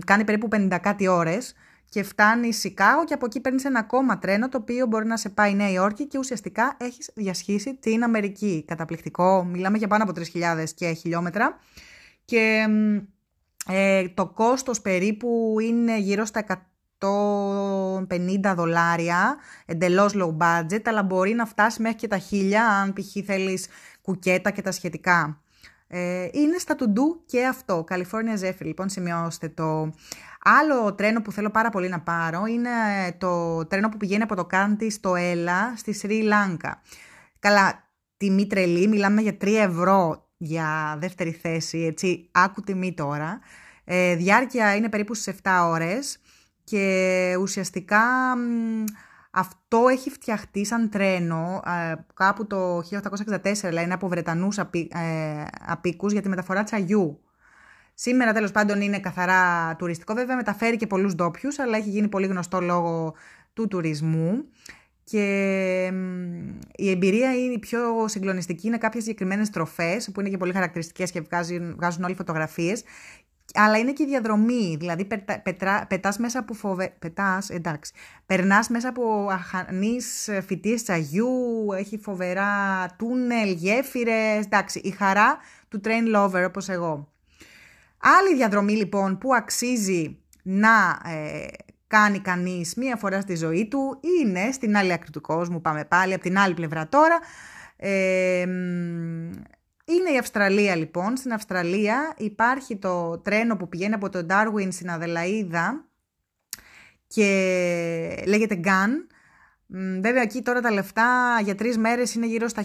κάνει 0.06 0.24
περίπου 0.24 0.48
50 0.52 0.78
κάτι 0.82 1.06
ώρες 1.08 1.54
και 1.88 2.02
φτάνει 2.02 2.52
Σικάγο 2.52 3.04
και 3.04 3.14
από 3.14 3.26
εκεί 3.26 3.40
παίρνεις 3.40 3.64
ένα 3.64 3.78
ακόμα 3.78 4.18
τρένο 4.18 4.48
το 4.48 4.58
οποίο 4.58 4.86
μπορεί 4.86 5.06
να 5.06 5.16
σε 5.16 5.28
πάει 5.28 5.54
Νέα 5.54 5.70
Υόρκη 5.70 6.06
και 6.06 6.18
ουσιαστικά 6.18 6.76
έχεις 6.80 7.10
διασχίσει 7.14 7.74
την 7.74 8.02
Αμερική. 8.02 8.64
Καταπληκτικό, 8.66 9.44
μιλάμε 9.44 9.78
για 9.78 9.88
πάνω 9.88 10.02
από 10.02 10.12
3.000 10.34 10.64
και 10.74 10.92
χιλιόμετρα 10.92 11.58
και 12.24 12.66
ε, 13.66 14.08
το 14.08 14.26
κόστος 14.26 14.80
περίπου 14.80 15.56
είναι 15.60 15.98
γύρω 15.98 16.24
στα 16.24 16.44
150 16.98 18.54
δολάρια, 18.54 19.36
εντελώς 19.66 20.12
low 20.16 20.36
budget, 20.36 20.80
αλλά 20.84 21.02
μπορεί 21.02 21.32
να 21.32 21.46
φτάσει 21.46 21.82
μέχρι 21.82 21.98
και 21.98 22.08
τα 22.08 22.20
1000 22.30 22.52
αν 22.54 22.92
π.χ. 22.92 23.24
θέλεις 23.24 23.66
κουκέτα 24.02 24.50
και 24.50 24.62
τα 24.62 24.72
σχετικά. 24.72 25.42
Ε, 25.94 26.28
είναι 26.32 26.58
στα 26.58 26.76
to 26.78 26.82
do 26.82 27.20
και 27.26 27.46
αυτό. 27.46 27.84
California 27.88 28.44
Zephyr, 28.44 28.64
λοιπόν, 28.64 28.88
σημειώστε 28.88 29.48
το. 29.48 29.92
Άλλο 30.44 30.94
τρένο 30.94 31.22
που 31.22 31.32
θέλω 31.32 31.50
πάρα 31.50 31.70
πολύ 31.70 31.88
να 31.88 32.00
πάρω 32.00 32.46
είναι 32.46 32.70
το 33.18 33.64
τρένο 33.66 33.88
που 33.88 33.96
πηγαίνει 33.96 34.22
από 34.22 34.34
το 34.34 34.44
Κάντι 34.44 34.90
στο 34.90 35.14
Έλα, 35.14 35.72
στη 35.76 35.92
Σρι 35.92 36.22
Λάνκα. 36.22 36.82
Καλά, 37.38 37.90
τιμή 38.16 38.46
τρελή, 38.46 38.88
μιλάμε 38.88 39.20
για 39.20 39.36
3 39.40 39.46
ευρώ 39.46 40.28
για 40.36 40.96
δεύτερη 41.00 41.30
θέση, 41.30 41.78
έτσι, 41.78 42.28
άκου 42.32 42.60
τιμή 42.60 42.94
τώρα. 42.94 43.40
Ε, 43.84 44.14
διάρκεια 44.14 44.74
είναι 44.74 44.88
περίπου 44.88 45.14
στις 45.14 45.34
7 45.42 45.50
ώρες 45.64 46.18
και 46.64 47.36
ουσιαστικά 47.40 48.02
αυτό 49.34 49.88
έχει 49.90 50.10
φτιαχτεί 50.10 50.64
σαν 50.64 50.90
τρένο 50.90 51.62
ε, 51.66 51.94
κάπου 52.14 52.46
το 52.46 52.78
1864, 52.78 52.82
δηλαδή 53.42 53.84
είναι 53.84 53.94
από 53.94 54.08
Βρετανούς 54.08 54.58
απί, 54.58 54.90
ε, 54.94 55.44
απίκους 55.66 56.12
για 56.12 56.22
τη 56.22 56.28
μεταφορά 56.28 56.62
τσαγιού. 56.62 57.20
Σήμερα 57.94 58.32
τέλος 58.32 58.50
πάντων 58.50 58.80
είναι 58.80 59.00
καθαρά 59.00 59.74
τουριστικό, 59.76 60.14
βέβαια 60.14 60.36
μεταφέρει 60.36 60.76
και 60.76 60.86
πολλούς 60.86 61.14
ντόπιους, 61.14 61.58
αλλά 61.58 61.76
έχει 61.76 61.88
γίνει 61.88 62.08
πολύ 62.08 62.26
γνωστό 62.26 62.60
λόγω 62.60 63.14
του 63.52 63.68
τουρισμού. 63.68 64.44
Και 65.04 65.84
η 66.76 66.90
εμπειρία 66.90 67.34
είναι 67.34 67.52
η 67.52 67.58
πιο 67.58 68.08
συγκλονιστική, 68.08 68.66
είναι 68.66 68.78
κάποιες 68.78 69.02
συγκεκριμένες 69.02 69.50
τροφές 69.50 70.10
που 70.12 70.20
είναι 70.20 70.28
και 70.28 70.36
πολύ 70.36 70.52
χαρακτηριστικές 70.52 71.10
και 71.10 71.20
βγάζουν, 71.20 71.74
βγάζουν 71.74 72.04
όλοι 72.04 72.14
φωτογραφίες 72.14 72.82
αλλά 73.54 73.78
είναι 73.78 73.92
και 73.92 74.02
η 74.02 74.06
διαδρομή, 74.06 74.76
δηλαδή 74.78 75.04
πετά, 75.42 75.86
πετάς 75.88 76.18
μέσα 76.18 76.38
από 76.38 76.54
φοβε... 76.54 76.94
πετάς, 76.98 77.50
εντάξει, 77.50 77.92
περνάς 78.26 78.68
μέσα 78.68 78.88
από 78.88 79.28
αχανείς 79.30 80.30
φυτίες 80.46 80.82
τσαγιού, 80.82 81.66
έχει 81.76 81.98
φοβερά 81.98 82.86
τούνελ, 82.98 83.50
γέφυρες, 83.50 84.44
εντάξει, 84.44 84.78
η 84.78 84.90
χαρά 84.90 85.38
του 85.68 85.80
train 85.84 86.16
lover 86.16 86.44
όπως 86.46 86.68
εγώ. 86.68 87.12
Άλλη 87.98 88.34
διαδρομή 88.34 88.72
λοιπόν 88.72 89.18
που 89.18 89.34
αξίζει 89.34 90.18
να 90.42 91.00
ε, 91.04 91.46
κάνει 91.86 92.18
κανείς 92.18 92.74
μία 92.74 92.96
φορά 92.96 93.20
στη 93.20 93.34
ζωή 93.34 93.68
του 93.68 94.00
είναι 94.20 94.52
στην 94.52 94.76
άλλη 94.76 94.92
άκρη 94.92 95.10
του 95.10 95.20
κόσμου, 95.20 95.60
πάμε 95.60 95.84
πάλι 95.84 96.12
από 96.12 96.22
την 96.22 96.38
άλλη 96.38 96.54
πλευρά 96.54 96.88
τώρα, 96.88 97.18
ε, 97.76 98.46
είναι 99.92 100.10
η 100.10 100.18
Αυστραλία 100.18 100.76
λοιπόν. 100.76 101.16
Στην 101.16 101.32
Αυστραλία 101.32 102.14
υπάρχει 102.16 102.76
το 102.76 103.18
τρένο 103.18 103.56
που 103.56 103.68
πηγαίνει 103.68 103.94
από 103.94 104.08
το 104.08 104.26
Darwin 104.30 104.68
στην 104.70 104.90
Αδελαίδα 104.90 105.84
και 107.06 107.24
λέγεται 108.26 108.60
GAN. 108.64 109.14
Βέβαια 110.00 110.22
εκεί 110.22 110.42
τώρα 110.42 110.60
τα 110.60 110.70
λεφτά 110.70 111.40
για 111.42 111.54
τρεις 111.54 111.78
μέρες 111.78 112.14
είναι 112.14 112.26
γύρω 112.26 112.48
στα 112.48 112.64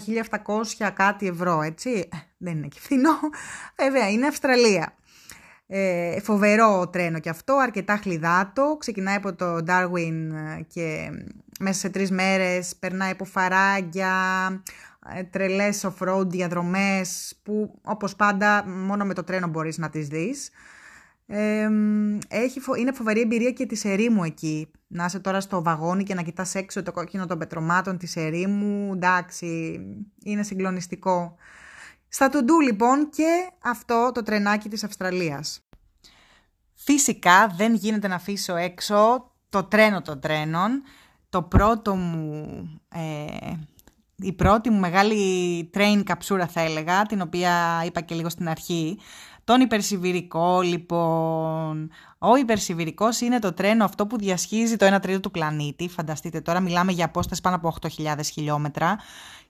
1700 0.78 0.90
κάτι 0.94 1.26
ευρώ, 1.26 1.62
έτσι. 1.62 1.90
Ε, 1.90 2.16
δεν 2.36 2.56
είναι 2.56 2.66
και 2.66 2.80
φθηνό. 2.80 3.18
Βέβαια 3.76 4.10
είναι 4.10 4.26
Αυστραλία. 4.26 4.92
Ε, 5.66 6.20
φοβερό 6.20 6.88
τρένο 6.88 7.18
και 7.18 7.28
αυτό, 7.28 7.56
αρκετά 7.56 7.96
χλιδάτο. 7.96 8.76
Ξεκινάει 8.78 9.16
από 9.16 9.34
το 9.34 9.64
Darwin 9.66 10.30
και 10.66 11.10
μέσα 11.60 11.78
σε 11.78 11.88
τρεις 11.88 12.10
μέρες 12.10 12.76
περνάει 12.76 13.10
από 13.10 13.24
φαράγγια, 13.24 14.12
ε, 14.48 14.60
τρελές 15.30 15.86
off-road 15.86 16.26
διαδρομές 16.26 17.38
που 17.42 17.80
όπως 17.82 18.16
πάντα 18.16 18.66
μόνο 18.66 19.04
με 19.04 19.14
το 19.14 19.24
τρένο 19.24 19.46
μπορείς 19.46 19.78
να 19.78 19.90
τις 19.90 20.08
δεις. 20.08 20.50
Ε, 21.26 21.68
έχει, 22.28 22.60
είναι 22.78 22.92
φοβερή 22.92 23.20
εμπειρία 23.20 23.50
και 23.50 23.66
της 23.66 23.84
ερήμου 23.84 24.24
εκεί. 24.24 24.70
Να 24.86 25.04
είσαι 25.04 25.20
τώρα 25.20 25.40
στο 25.40 25.62
βαγόνι 25.62 26.02
και 26.02 26.14
να 26.14 26.22
κοιτάς 26.22 26.54
έξω 26.54 26.82
το 26.82 26.92
κόκκινο 26.92 27.26
των 27.26 27.38
πετρωμάτων 27.38 27.98
της 27.98 28.16
ερήμου. 28.16 28.92
Εντάξει, 28.94 29.80
είναι 30.24 30.42
συγκλονιστικό. 30.42 31.36
Στα 32.08 32.28
τουντού 32.28 32.60
λοιπόν 32.60 33.10
και 33.10 33.50
αυτό 33.58 34.10
το 34.14 34.22
τρενάκι 34.22 34.68
της 34.68 34.84
Αυστραλίας. 34.84 35.68
Φυσικά 36.74 37.46
δεν 37.56 37.74
γίνεται 37.74 38.08
να 38.08 38.14
αφήσω 38.14 38.56
έξω 38.56 39.30
το 39.48 39.64
τρένο 39.64 40.02
των 40.02 40.20
τρένων. 40.20 40.82
Το 41.28 41.42
πρώτο 41.42 41.94
μου 41.94 42.80
ε, 42.94 43.52
η 44.22 44.32
πρώτη 44.32 44.70
μου 44.70 44.78
μεγάλη 44.78 45.70
train 45.74 46.02
καψούρα 46.04 46.46
θα 46.46 46.60
έλεγα, 46.60 47.02
την 47.02 47.20
οποία 47.20 47.82
είπα 47.86 48.00
και 48.00 48.14
λίγο 48.14 48.28
στην 48.28 48.48
αρχή. 48.48 48.98
Τον 49.44 49.60
υπερσιβηρικό 49.60 50.60
λοιπόν. 50.60 51.90
Ο 52.18 52.36
υπερσιβηρικός 52.36 53.20
είναι 53.20 53.38
το 53.38 53.52
τρένο 53.52 53.84
αυτό 53.84 54.06
που 54.06 54.18
διασχίζει 54.18 54.76
το 54.76 54.94
1 54.94 55.00
τρίτο 55.02 55.20
του 55.20 55.30
πλανήτη. 55.30 55.88
Φανταστείτε 55.88 56.40
τώρα 56.40 56.60
μιλάμε 56.60 56.92
για 56.92 57.04
απόσταση 57.04 57.40
πάνω 57.40 57.56
από 57.56 57.74
8.000 57.80 58.18
χιλιόμετρα 58.32 58.98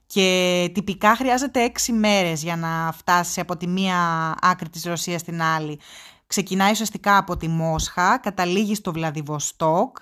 και 0.06 0.70
τυπικά 0.74 1.16
χρειάζεται 1.16 1.72
6 1.86 1.92
μέρες 1.92 2.42
για 2.42 2.56
να 2.56 2.92
φτάσει 2.92 3.40
από 3.40 3.56
τη 3.56 3.66
μία 3.66 4.34
άκρη 4.40 4.68
της 4.68 4.84
Ρωσίας 4.84 5.20
στην 5.20 5.42
άλλη. 5.42 5.80
Ξεκινάει 6.26 6.70
ουσιαστικά 6.70 7.16
από 7.16 7.36
τη 7.36 7.48
Μόσχα, 7.48 8.18
καταλήγει 8.18 8.74
στο 8.74 8.92
Βλαδιβοστόκ 8.92 9.96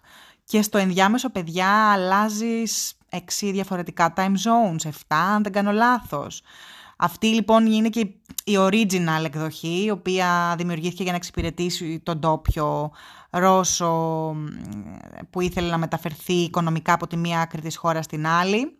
και 0.46 0.62
στο 0.62 0.78
ενδιάμεσο 0.78 1.30
παιδιά 1.30 1.92
αλλάζεις 1.92 2.94
έξι 3.08 3.50
διαφορετικά 3.50 4.12
time 4.16 4.34
zones, 4.34 4.88
7 4.88 4.90
αν 5.08 5.42
δεν 5.42 5.52
κάνω 5.52 5.72
λάθος. 5.72 6.42
Αυτή 6.96 7.26
λοιπόν 7.26 7.66
είναι 7.66 7.88
και 7.88 8.00
η 8.44 8.56
original 8.56 9.24
εκδοχή, 9.24 9.84
η 9.84 9.90
οποία 9.90 10.54
δημιουργήθηκε 10.58 11.02
για 11.02 11.12
να 11.12 11.18
εξυπηρετήσει 11.18 12.00
τον 12.02 12.20
τόπιο 12.20 12.92
Ρώσο 13.30 14.34
που 15.30 15.40
ήθελε 15.40 15.70
να 15.70 15.78
μεταφερθεί 15.78 16.32
οικονομικά 16.32 16.92
από 16.92 17.06
τη 17.06 17.16
μία 17.16 17.40
άκρη 17.40 17.60
της 17.60 17.76
χώρας 17.76 18.04
στην 18.04 18.26
άλλη. 18.26 18.78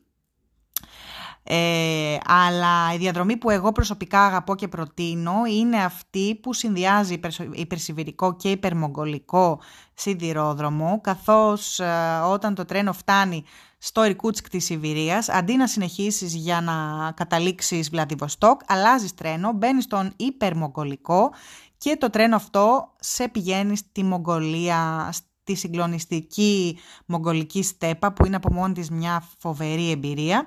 Ε, 1.49 2.17
αλλά 2.27 2.95
η 2.95 2.97
διαδρομή 2.97 3.37
που 3.37 3.51
εγώ 3.51 3.73
προσωπικά 3.73 4.27
αγαπώ 4.27 4.55
και 4.55 4.69
προτείνω 4.69 5.33
είναι 5.51 5.85
αυτή 5.85 6.39
που 6.43 6.53
συνδυάζει 6.53 7.21
υπερσιβηρικό 7.53 8.37
και 8.37 8.51
υπερμογγολικό 8.51 9.61
σιδηρόδρομο 9.95 11.01
καθώς 11.03 11.81
ε, 11.81 12.21
όταν 12.29 12.55
το 12.55 12.65
τρένο 12.65 12.93
φτάνει 12.93 13.45
στο 13.79 14.05
Ιρκούτσκ 14.05 14.49
της 14.49 14.65
Σιβηρίας, 14.65 15.29
αντί 15.29 15.57
να 15.57 15.67
συνεχίσεις 15.67 16.35
για 16.35 16.61
να 16.61 17.11
καταλήξεις 17.13 17.91
Βλαδιβοστόκ, 17.91 18.61
αλλάζεις 18.67 19.15
τρένο, 19.15 19.53
μπαίνεις 19.53 19.85
στον 19.85 20.13
υπερμογγολικό 20.17 21.33
και 21.79 21.97
το 22.01 22.11
τρένο 22.11 22.37
αυτό 22.37 22.93
σε 23.01 23.29
πηγαίνει 23.29 23.77
στη 23.77 24.03
Μογγολία, 24.03 25.11
στη 25.13 25.55
συγκλονιστική 25.55 26.79
μογγολική 27.07 27.63
στέπα 27.63 28.13
που 28.13 28.27
είναι 28.27 28.37
από 28.37 28.53
μόνη 28.53 28.75
της 28.75 28.91
μια 28.91 29.29
φοβερή 29.39 29.91
εμπειρία 29.91 30.47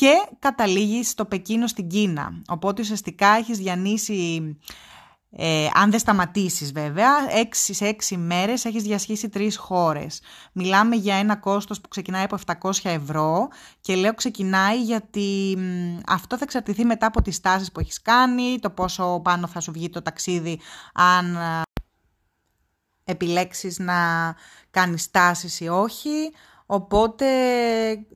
και 0.00 0.28
καταλήγεις 0.38 1.08
στο 1.08 1.24
Πεκίνο 1.24 1.66
στην 1.66 1.88
Κίνα. 1.88 2.42
Οπότε 2.48 2.82
ουσιαστικά 2.82 3.26
έχεις 3.28 3.58
διανύσει 3.58 4.56
ε, 5.30 5.66
αν 5.74 5.90
δεν 5.90 5.98
σταματήσεις 5.98 6.72
βέβαια, 6.72 7.10
6 7.34 7.46
σε 7.52 7.96
6 8.08 8.16
μέρες 8.16 8.64
έχεις 8.64 8.82
διασχίσει 8.82 9.28
τρεις 9.28 9.56
χώρες. 9.56 10.20
Μιλάμε 10.52 10.96
για 10.96 11.14
ένα 11.14 11.36
κόστος 11.36 11.80
που 11.80 11.88
ξεκινάει 11.88 12.24
από 12.24 12.36
700 12.62 12.70
ευρώ 12.82 13.48
και 13.80 13.94
λέω 13.94 14.14
ξεκινάει 14.14 14.82
γιατί 14.82 15.58
αυτό 16.06 16.36
θα 16.36 16.44
εξαρτηθεί 16.44 16.84
μετά 16.84 17.06
από 17.06 17.22
τις 17.22 17.40
στάσεις 17.40 17.72
που 17.72 17.80
έχεις 17.80 18.02
κάνει, 18.02 18.58
το 18.60 18.70
πόσο 18.70 19.20
πάνω 19.24 19.46
θα 19.46 19.60
σου 19.60 19.72
βγει 19.72 19.90
το 19.90 20.02
ταξίδι 20.02 20.60
αν 20.94 21.36
ε, 21.36 21.62
επιλέξεις 23.04 23.78
να 23.78 24.34
κάνεις 24.70 25.10
στάσεις 25.10 25.60
ή 25.60 25.68
όχι. 25.68 26.32
Οπότε 26.72 27.26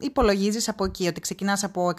υπολογίζεις 0.01 0.69
από 0.69 0.85
εκεί 0.85 1.07
ότι 1.07 1.21
ξεκινάς 1.21 1.65
από 1.65 1.93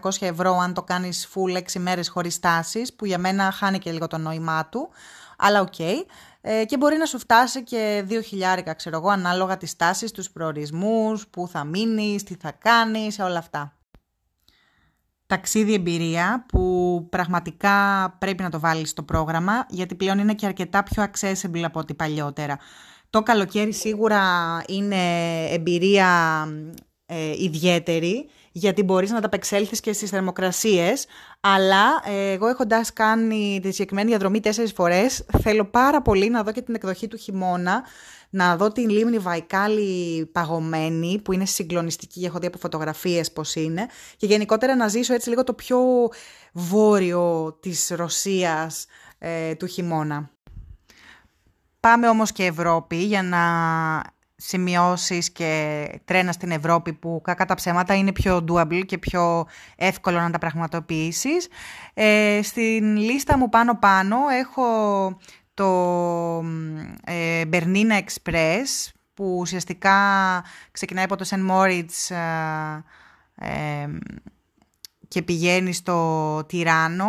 600-700 0.00 0.10
ευρώ 0.20 0.58
αν 0.58 0.74
το 0.74 0.82
κάνεις 0.82 1.28
full 1.34 1.56
6 1.56 1.80
μέρες 1.80 2.08
χωρίς 2.08 2.38
στάσεις 2.38 2.94
που 2.94 3.06
για 3.06 3.18
μένα 3.18 3.50
χάνει 3.50 3.78
και 3.78 3.92
λίγο 3.92 4.06
το 4.06 4.18
νόημά 4.18 4.66
του 4.66 4.88
αλλά 5.36 5.60
οκ. 5.60 5.78
Ε, 5.78 6.64
και 6.64 6.76
μπορεί 6.76 6.96
να 6.96 7.06
σου 7.06 7.18
φτάσει 7.18 7.62
και 7.62 8.04
2 8.08 8.20
χιλιάρικα 8.24 8.74
ξέρω 8.74 8.96
εγώ 8.96 9.08
ανάλογα 9.08 9.56
τις 9.56 9.76
στάσεις, 9.76 10.10
τους 10.10 10.30
προορισμούς, 10.30 11.28
που 11.28 11.48
θα 11.48 11.64
μείνεις, 11.64 12.22
τι 12.22 12.34
θα 12.34 12.52
κάνεις, 12.52 13.18
όλα 13.18 13.38
αυτά. 13.38 13.76
Ταξίδι 15.26 15.74
εμπειρία 15.74 16.44
που 16.48 17.06
πραγματικά 17.10 18.10
πρέπει 18.18 18.42
να 18.42 18.50
το 18.50 18.60
βάλεις 18.60 18.90
στο 18.90 19.02
πρόγραμμα 19.02 19.66
γιατί 19.68 19.94
πλέον 19.94 20.18
είναι 20.18 20.34
και 20.34 20.46
αρκετά 20.46 20.82
πιο 20.82 21.04
accessible 21.04 21.62
από 21.62 21.80
ό,τι 21.80 21.94
παλιότερα. 21.94 22.58
Το 23.12 23.22
καλοκαίρι 23.22 23.72
σίγουρα 23.72 24.22
είναι 24.68 24.96
εμπειρία 25.50 26.46
ε, 27.06 27.32
ιδιαίτερη. 27.42 28.28
γιατί 28.52 28.82
μπορείς 28.82 29.10
να 29.10 29.16
ανταπεξέλθεις 29.16 29.80
και 29.80 29.92
στις 29.92 30.10
θερμοκρασίες, 30.10 31.06
αλλά 31.40 32.02
ε, 32.04 32.32
εγώ 32.32 32.46
έχοντας 32.46 32.92
κάνει 32.92 33.60
τη 33.62 33.70
συγκεκριμένη 33.70 34.08
διαδρομή 34.08 34.40
τέσσερις 34.40 34.72
φορές, 34.72 35.24
θέλω 35.42 35.64
πάρα 35.64 36.02
πολύ 36.02 36.28
να 36.28 36.42
δω 36.42 36.52
και 36.52 36.62
την 36.62 36.74
εκδοχή 36.74 37.08
του 37.08 37.16
χειμώνα, 37.16 37.82
να 38.30 38.56
δω 38.56 38.72
την 38.72 38.88
λίμνη 38.88 39.18
Βαϊκάλη 39.18 40.26
παγωμένη, 40.26 41.20
που 41.24 41.32
είναι 41.32 41.46
συγκλονιστική, 41.46 42.24
έχω 42.24 42.38
δει 42.38 42.46
από 42.46 42.58
φωτογραφίες 42.58 43.32
πώς 43.32 43.54
είναι, 43.54 43.86
και 44.16 44.26
γενικότερα 44.26 44.76
να 44.76 44.88
ζήσω 44.88 45.14
έτσι 45.14 45.28
λίγο 45.28 45.44
το 45.44 45.52
πιο 45.52 45.78
βόρειο 46.52 47.52
της 47.60 47.92
Ρωσίας 47.96 48.86
ε, 49.18 49.54
του 49.54 49.66
χειμώνα. 49.66 50.31
Πάμε 51.82 52.08
όμως 52.08 52.32
και 52.32 52.44
Ευρώπη 52.44 52.96
για 52.96 53.22
να 53.22 53.42
σημειώσεις 54.36 55.32
και 55.32 55.88
τρένας 56.04 56.34
στην 56.34 56.50
Ευρώπη 56.50 56.92
που 56.92 57.20
κακά 57.24 57.44
τα 57.44 57.54
ψέματα 57.54 57.94
είναι 57.94 58.12
πιο 58.12 58.44
doable 58.48 58.82
και 58.86 58.98
πιο 58.98 59.46
εύκολο 59.76 60.20
να 60.20 60.30
τα 60.30 60.38
πραγματοποιήσεις. 60.38 61.48
Ε, 61.94 62.40
στην 62.42 62.96
λίστα 62.96 63.38
μου 63.38 63.48
πάνω-πάνω 63.48 64.16
έχω 64.40 64.64
το 65.54 65.68
ε, 67.04 67.42
Bernina 67.52 68.00
Express 68.04 68.90
που 69.14 69.36
ουσιαστικά 69.38 69.98
ξεκινάει 70.70 71.04
από 71.04 71.16
το 71.16 71.26
St. 71.28 71.50
Moritz 71.50 72.14
ε, 73.34 73.86
και 75.12 75.22
πηγαίνει 75.22 75.72
στο 75.72 76.44
Τυράνο. 76.48 77.06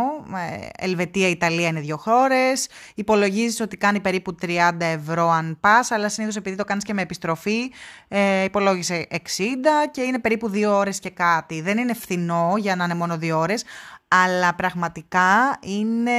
Ε, 0.52 0.86
Ελβετία, 0.86 1.30
Ιταλία 1.30 1.68
είναι 1.68 1.80
δύο 1.80 1.98
χώρες. 1.98 2.68
Υπολογίζεις 2.96 3.60
ότι 3.60 3.78
κάνει 3.78 4.00
περίπου 4.00 4.36
30 4.42 4.86
ευρώ 4.86 5.30
αν 5.30 5.58
πας, 5.60 5.92
αλλά 5.92 6.10
συνήθως 6.10 6.36
επειδή 6.36 6.56
το 6.56 6.64
κάνεις 6.64 6.84
και 6.84 6.94
με 6.94 7.02
επιστροφή, 7.02 7.72
ε, 8.08 8.44
υπολόγισε 8.44 9.08
60 9.10 9.88
και 9.92 10.02
είναι 10.02 10.20
περίπου 10.20 10.50
δύο 10.50 10.78
ώρες 10.78 11.00
και 11.00 11.10
κάτι. 11.10 11.62
Δεν 11.62 11.78
είναι 11.78 11.94
φθηνό 11.94 12.54
για 12.58 12.76
να 12.76 12.84
είναι 12.84 12.96
μόνο 12.96 13.18
δύο 13.18 13.40
ώρες, 13.40 13.64
αλλά 14.08 14.56
πραγματικά 14.56 15.60
είναι 15.62 16.12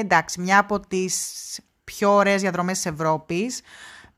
εντάξει, 0.00 0.40
μια 0.40 0.58
από 0.58 0.80
τις 0.80 1.34
πιο 1.84 2.14
ωραίες 2.14 2.40
διαδρομές 2.40 2.76
της 2.76 2.92
Ευρώπης. 2.92 3.60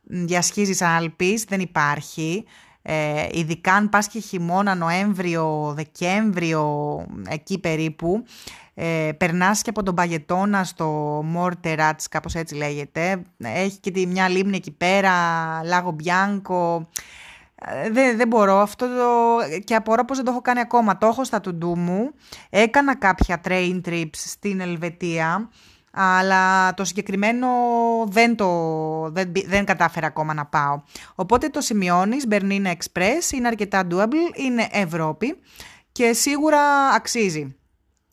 Διασχίζεις 0.03 0.83
Άλπης, 0.83 1.45
δεν 1.45 1.61
υπάρχει. 1.61 2.45
Ε, 2.83 3.27
ειδικά 3.31 3.73
αν 3.73 3.89
πας 3.89 4.09
και 4.09 4.21
χειμώνα, 4.21 4.75
Νοέμβριο, 4.75 5.73
Δεκέμβριο, 5.77 7.07
εκεί 7.29 7.59
περίπου, 7.59 8.25
ε, 8.75 9.11
περνάς 9.17 9.63
και 9.63 9.71
από 9.71 9.83
τον 9.83 9.95
Παγετώνα 9.95 10.65
στο 10.65 10.87
Μόρτερατς, 11.25 12.09
κάπως 12.09 12.35
έτσι 12.35 12.55
λέγεται. 12.55 13.23
Έχει 13.39 13.79
και 13.79 13.91
τη, 13.91 14.07
μια 14.07 14.29
λίμνη 14.29 14.57
εκεί 14.57 14.71
πέρα, 14.71 15.13
Λάγο 15.65 15.91
Μπιάνκο. 15.91 16.89
Ε, 17.55 17.91
δεν, 17.91 18.17
δεν 18.17 18.29
μπορώ 18.29 18.59
αυτό 18.61 18.87
το... 18.87 19.59
και 19.65 19.75
απορώ 19.75 20.05
πως 20.05 20.17
δεν 20.17 20.25
το 20.25 20.31
έχω 20.31 20.41
κάνει 20.41 20.61
ακόμα. 20.61 20.99
Το 20.99 21.07
έχω 21.07 21.25
στα 21.25 21.41
τουντού 21.41 21.77
μου. 21.77 22.11
Έκανα 22.51 22.97
κάποια 22.97 23.41
train 23.45 23.81
trips 23.85 24.09
στην 24.13 24.61
Ελβετία 24.61 25.49
αλλά 26.01 26.75
το 26.75 26.85
συγκεκριμένο 26.85 27.49
δεν, 28.07 28.37
το, 28.37 28.49
δεν, 29.11 29.33
δεν 29.47 29.65
κατάφερα 29.65 30.07
ακόμα 30.07 30.35
να 30.35 30.47
πάω. 30.47 30.83
Οπότε 31.15 31.49
το 31.49 31.61
σημειώνεις, 31.61 32.27
Bernina 32.31 32.67
Express, 32.67 33.33
είναι 33.35 33.47
αρκετά 33.47 33.87
doable, 33.91 34.37
είναι 34.37 34.69
Ευρώπη 34.71 35.39
και 35.93 36.13
σίγουρα 36.13 36.89
αξίζει. 36.89 37.57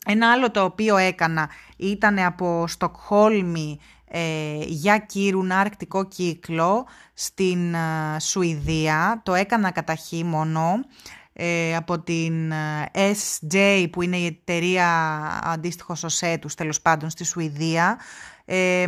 Ένα 0.06 0.32
άλλο 0.32 0.50
το 0.50 0.64
οποίο 0.64 0.96
έκανα 0.96 1.48
ήταν 1.76 2.18
από 2.18 2.66
Στοκχόλμη 2.66 3.78
ε, 4.10 4.58
για 4.66 4.98
Κύρουνα, 4.98 5.58
αρκτικό 5.58 6.04
κύκλο, 6.04 6.86
στην 7.14 7.74
ε, 7.74 8.20
Σουηδία. 8.20 9.20
Το 9.24 9.34
έκανα 9.34 9.70
κατά 9.70 9.94
χείμωνο. 9.94 10.84
Ε, 11.38 11.76
από 11.76 11.98
την 11.98 12.50
ε, 12.50 12.90
SJ 12.92 13.86
που 13.92 14.02
είναι 14.02 14.16
η 14.16 14.26
εταιρεία 14.26 14.88
αντίστοιχο 15.42 15.94
σωσέ 15.94 16.38
τους 16.40 16.54
τέλος 16.54 16.80
πάντων 16.80 17.10
στη 17.10 17.24
Σουηδία 17.24 17.98
ε, 18.44 18.82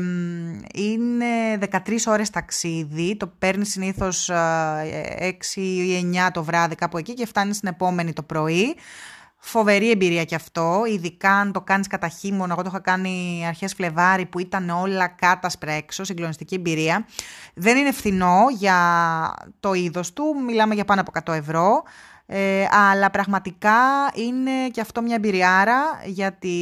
είναι 0.75 1.59
13 1.71 1.79
ώρες 2.07 2.31
ταξίδι, 2.31 3.17
το 3.17 3.27
παίρνει 3.39 3.65
συνήθως 3.65 4.31
6 4.33 5.57
ή 5.57 6.11
9 6.27 6.29
το 6.33 6.45
βράδυ 6.45 6.75
κάπου 6.75 6.99
εκεί 6.99 7.15
και 7.15 7.27
φτάνει 7.27 7.55
στην 7.55 7.69
επόμενη 7.69 8.13
το 8.13 8.23
πρωί. 8.23 8.77
Φοβερή 9.39 9.91
εμπειρία 9.91 10.25
κι 10.25 10.35
αυτό, 10.35 10.83
ειδικά 10.89 11.33
αν 11.33 11.53
το 11.53 11.61
κάνεις 11.61 11.87
κατά 11.87 12.09
χείμωνα, 12.09 12.53
εγώ 12.53 12.63
το 12.63 12.69
είχα 12.73 12.81
κάνει 12.81 13.45
αρχές 13.47 13.75
Φλεβάρι 13.75 14.27
που 14.27 14.39
ήταν 14.39 14.71
όλα 14.71 15.07
κάτασπρα 15.07 15.73
έξω, 15.73 16.05
συγκλονιστική 16.05 16.55
εμπειρία. 16.55 17.07
Δεν 17.55 17.77
είναι 17.77 17.93
φθηνό 17.93 18.45
για 18.51 18.77
το 19.61 19.73
είδος 19.73 20.13
του, 20.13 20.25
μιλάμε 20.47 20.75
για 20.75 20.85
πάνω 20.85 21.01
από 21.01 21.33
100 21.33 21.35
ευρώ. 21.35 21.83
Ε, 22.31 22.67
αλλά 22.71 23.11
πραγματικά 23.11 24.11
είναι 24.15 24.69
και 24.71 24.81
αυτό 24.81 25.03
μια 25.03 25.15
εμπειριάρα 25.15 26.01
γιατί 26.05 26.57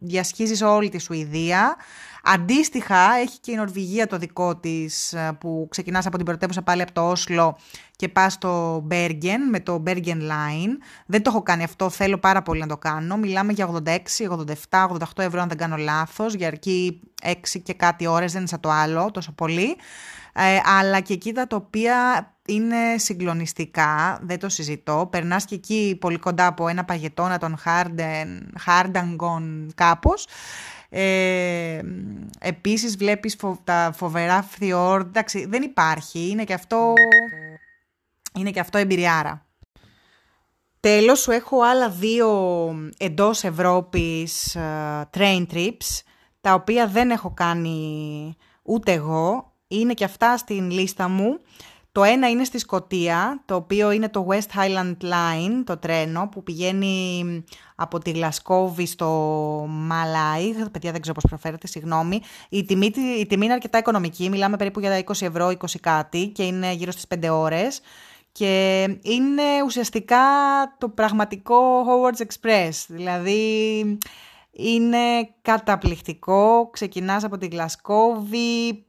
διασχίζεις 0.00 0.62
όλη 0.62 0.88
τη 0.88 0.98
Σουηδία. 0.98 1.76
Αντίστοιχα 2.22 3.14
έχει 3.22 3.38
και 3.40 3.50
η 3.52 3.54
Νορβηγία 3.54 4.06
το 4.06 4.18
δικό 4.18 4.56
της 4.56 5.12
ε, 5.12 5.36
που 5.40 5.66
ξεκινάς 5.70 6.06
από 6.06 6.16
την 6.16 6.26
πρωτεύουσα 6.26 6.62
πάλι 6.62 6.82
από 6.82 6.92
το 6.92 7.08
Όσλο 7.08 7.58
και 7.96 8.08
πας 8.08 8.32
στο 8.32 8.80
Μπέργεν 8.84 9.48
με 9.48 9.60
το 9.60 9.82
Bergen 9.86 10.20
Line. 10.20 10.76
Δεν 11.06 11.22
το 11.22 11.30
έχω 11.30 11.42
κάνει 11.42 11.62
αυτό, 11.62 11.90
θέλω 11.90 12.18
πάρα 12.18 12.42
πολύ 12.42 12.60
να 12.60 12.66
το 12.66 12.76
κάνω. 12.76 13.16
Μιλάμε 13.16 13.52
για 13.52 13.70
86, 13.84 13.98
87, 14.70 14.88
88 14.88 14.96
ευρώ 15.16 15.40
αν 15.40 15.48
δεν 15.48 15.56
κάνω 15.56 15.76
λάθος, 15.76 16.34
για 16.34 16.46
αρκεί 16.46 17.00
6 17.22 17.32
και 17.62 17.74
κάτι 17.74 18.06
ώρες, 18.06 18.30
δεν 18.30 18.40
είναι 18.40 18.50
σαν 18.50 18.60
το 18.60 18.70
άλλο 18.70 19.10
τόσο 19.10 19.32
πολύ. 19.32 19.76
Ε, 20.34 20.60
αλλά 20.64 21.00
και 21.00 21.12
εκεί 21.12 21.32
τα 21.32 21.46
τοπία 21.46 22.28
είναι 22.46 22.98
συγκλονιστικά, 22.98 24.18
δεν 24.22 24.38
το 24.38 24.48
συζητώ. 24.48 25.08
Περνάς 25.10 25.44
και 25.44 25.54
εκεί 25.54 25.96
πολύ 26.00 26.18
κοντά 26.18 26.46
από 26.46 26.68
ένα 26.68 26.84
παγετώνα 26.84 27.38
των 27.38 27.56
Χάρντεν, 27.56 28.52
Χάρνταγκον 28.58 29.72
κάπως. 29.74 30.26
Ε, 30.88 31.80
επίσης 32.38 32.96
βλέπεις 32.96 33.36
τα 33.64 33.92
φοβερά 33.96 34.42
φθιόρ, 34.42 35.00
εντάξει 35.00 35.46
δεν 35.46 35.62
υπάρχει, 35.62 36.28
είναι 36.28 36.44
και 36.44 36.54
αυτό, 36.54 36.92
είναι 38.38 38.50
και 38.50 38.60
αυτό 38.60 38.78
εμπειριάρα. 38.78 39.44
Τέλος 40.80 41.20
σου 41.20 41.30
έχω 41.30 41.62
άλλα 41.62 41.88
δύο 41.90 42.28
εντός 42.98 43.44
Ευρώπης 43.44 44.56
uh, 44.58 45.02
train 45.16 45.46
trips, 45.52 46.00
τα 46.40 46.54
οποία 46.54 46.86
δεν 46.86 47.10
έχω 47.10 47.30
κάνει 47.34 48.36
ούτε 48.62 48.92
εγώ, 48.92 49.49
είναι 49.72 49.94
και 49.94 50.04
αυτά 50.04 50.36
στην 50.36 50.70
λίστα 50.70 51.08
μου. 51.08 51.38
Το 51.92 52.04
ένα 52.04 52.30
είναι 52.30 52.44
στη 52.44 52.58
Σκοτία, 52.58 53.42
το 53.44 53.54
οποίο 53.54 53.90
είναι 53.90 54.08
το 54.08 54.26
West 54.30 54.58
Highland 54.58 54.96
Line, 55.02 55.62
το 55.64 55.76
τρένο 55.76 56.28
που 56.28 56.42
πηγαίνει 56.42 57.24
από 57.74 57.98
τη 57.98 58.10
Γλασκόβη 58.10 58.86
στο 58.86 59.08
Μαλάι. 59.68 60.52
Παιδιά 60.72 60.92
δεν 60.92 61.00
ξέρω 61.00 61.14
πώς 61.14 61.24
προφέρετε, 61.28 61.66
συγγνώμη. 61.66 62.20
Η 62.48 62.64
τιμή, 62.64 62.92
η 63.18 63.26
τιμή 63.26 63.44
είναι 63.44 63.54
αρκετά 63.54 63.78
οικονομική, 63.78 64.28
μιλάμε 64.28 64.56
περίπου 64.56 64.80
για 64.80 65.04
20 65.04 65.10
ευρώ, 65.20 65.48
20 65.48 65.64
κάτι 65.80 66.26
και 66.26 66.42
είναι 66.42 66.72
γύρω 66.72 66.90
στις 66.90 67.04
5 67.06 67.28
ώρες. 67.30 67.80
Και 68.32 68.82
είναι 69.02 69.42
ουσιαστικά 69.64 70.16
το 70.78 70.88
πραγματικό 70.88 71.84
Howard's 71.86 72.22
Express, 72.22 72.70
δηλαδή 72.86 73.98
είναι 74.62 75.28
καταπληκτικό. 75.42 76.70
Ξεκινάς 76.70 77.24
από 77.24 77.38
τη 77.38 77.46
Γλασκόβη, 77.46 78.86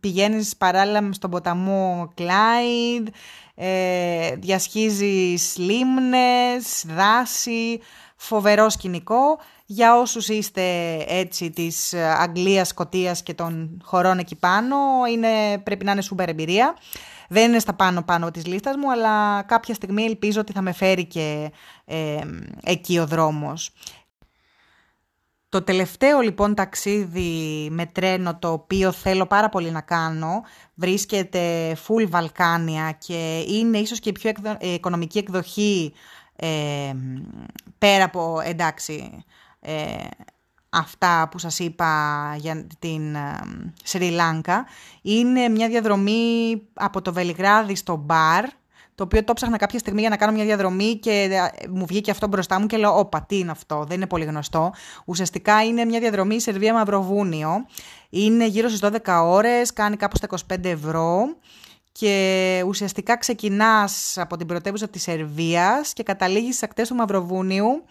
πηγαίνεις 0.00 0.56
παράλληλα 0.56 1.08
στον 1.12 1.30
ποταμό 1.30 2.12
Κλάιντ, 2.14 3.08
ε, 3.54 4.34
διασχίζεις 4.36 5.56
λίμνες, 5.58 6.84
δάση, 6.86 7.80
φοβερό 8.16 8.68
σκηνικό. 8.68 9.38
Για 9.66 9.96
όσους 9.96 10.28
είστε 10.28 10.96
έτσι 11.08 11.50
της 11.50 11.94
Αγγλίας, 11.94 12.68
Σκοτίας 12.68 13.22
και 13.22 13.34
των 13.34 13.80
χωρών 13.84 14.18
εκεί 14.18 14.36
πάνω, 14.36 14.76
είναι, 15.12 15.58
πρέπει 15.58 15.84
να 15.84 15.92
είναι 15.92 16.02
σούπερ 16.02 16.28
εμπειρία. 16.28 16.76
Δεν 17.28 17.48
είναι 17.48 17.58
στα 17.58 17.74
πάνω-πάνω 17.74 18.30
της 18.30 18.46
λίστας 18.46 18.76
μου, 18.76 18.90
αλλά 18.90 19.42
κάποια 19.42 19.74
στιγμή 19.74 20.04
ελπίζω 20.04 20.40
ότι 20.40 20.52
θα 20.52 20.62
με 20.62 20.72
φέρει 20.72 21.06
και 21.06 21.52
ε, 21.84 22.18
εκεί 22.62 22.98
ο 22.98 23.06
δρόμος. 23.06 23.70
Το 25.48 25.62
τελευταίο 25.62 26.20
λοιπόν 26.20 26.54
ταξίδι 26.54 27.68
με 27.70 27.86
τρένο 27.86 28.38
το 28.38 28.52
οποίο 28.52 28.92
θέλω 28.92 29.26
πάρα 29.26 29.48
πολύ 29.48 29.70
να 29.70 29.80
κάνω 29.80 30.42
βρίσκεται 30.74 31.72
full 31.86 32.08
Βαλκάνια 32.08 32.96
και 32.98 33.44
είναι 33.48 33.78
ίσως 33.78 34.00
και 34.00 34.08
η 34.08 34.12
πιο 34.12 34.32
ε, 34.58 34.72
οικονομική 34.72 35.18
εκδοχή 35.18 35.92
ε, 36.36 36.92
πέρα 37.78 38.04
από 38.04 38.40
εντάξει 38.44 39.24
ε, 39.60 40.04
αυτά 40.68 41.28
που 41.30 41.38
σας 41.38 41.58
είπα 41.58 42.34
για 42.38 42.66
την 42.78 43.14
ε, 43.14 43.38
Σρι 43.82 44.10
Λάνκα. 44.10 44.66
Είναι 45.02 45.48
μια 45.48 45.68
διαδρομή 45.68 46.62
από 46.74 47.02
το 47.02 47.12
Βελιγράδι 47.12 47.74
στο 47.74 47.96
Μπαρ 47.96 48.44
το 48.96 49.04
οποίο 49.04 49.24
το 49.24 49.32
ψάχνα 49.32 49.56
κάποια 49.56 49.78
στιγμή 49.78 50.00
για 50.00 50.08
να 50.08 50.16
κάνω 50.16 50.32
μια 50.32 50.44
διαδρομή 50.44 50.96
και 50.96 51.28
ε, 51.30 51.68
μου 51.68 51.86
βγήκε 51.86 52.10
αυτό 52.10 52.28
μπροστά 52.28 52.60
μου 52.60 52.66
και 52.66 52.76
λέω 52.76 52.98
«Όπα, 52.98 53.24
τι 53.28 53.38
είναι 53.38 53.50
αυτό, 53.50 53.84
δεν 53.88 53.96
είναι 53.96 54.06
πολύ 54.06 54.24
γνωστό». 54.24 54.72
Ουσιαστικά 55.04 55.64
είναι 55.64 55.84
μια 55.84 56.00
διαδρομή 56.00 56.40
Σερβία 56.40 56.72
Μαυροβούνιο. 56.72 57.66
Είναι 58.10 58.46
γύρω 58.46 58.68
στις 58.68 58.80
12 59.04 59.20
ώρες, 59.24 59.72
κάνει 59.72 59.96
κάπου 59.96 60.16
στα 60.16 60.26
25 60.54 60.64
ευρώ 60.64 61.36
και 61.92 62.62
ουσιαστικά 62.66 63.16
ξεκινάς 63.16 64.18
από 64.18 64.36
την 64.36 64.46
πρωτεύουσα 64.46 64.88
της 64.88 65.02
Σερβίας 65.02 65.92
και 65.92 66.02
καταλήγεις 66.02 66.54
στις 66.56 66.62
ακτές 66.62 66.88
του 66.88 66.94
Μαυροβούνιου. 66.94 67.84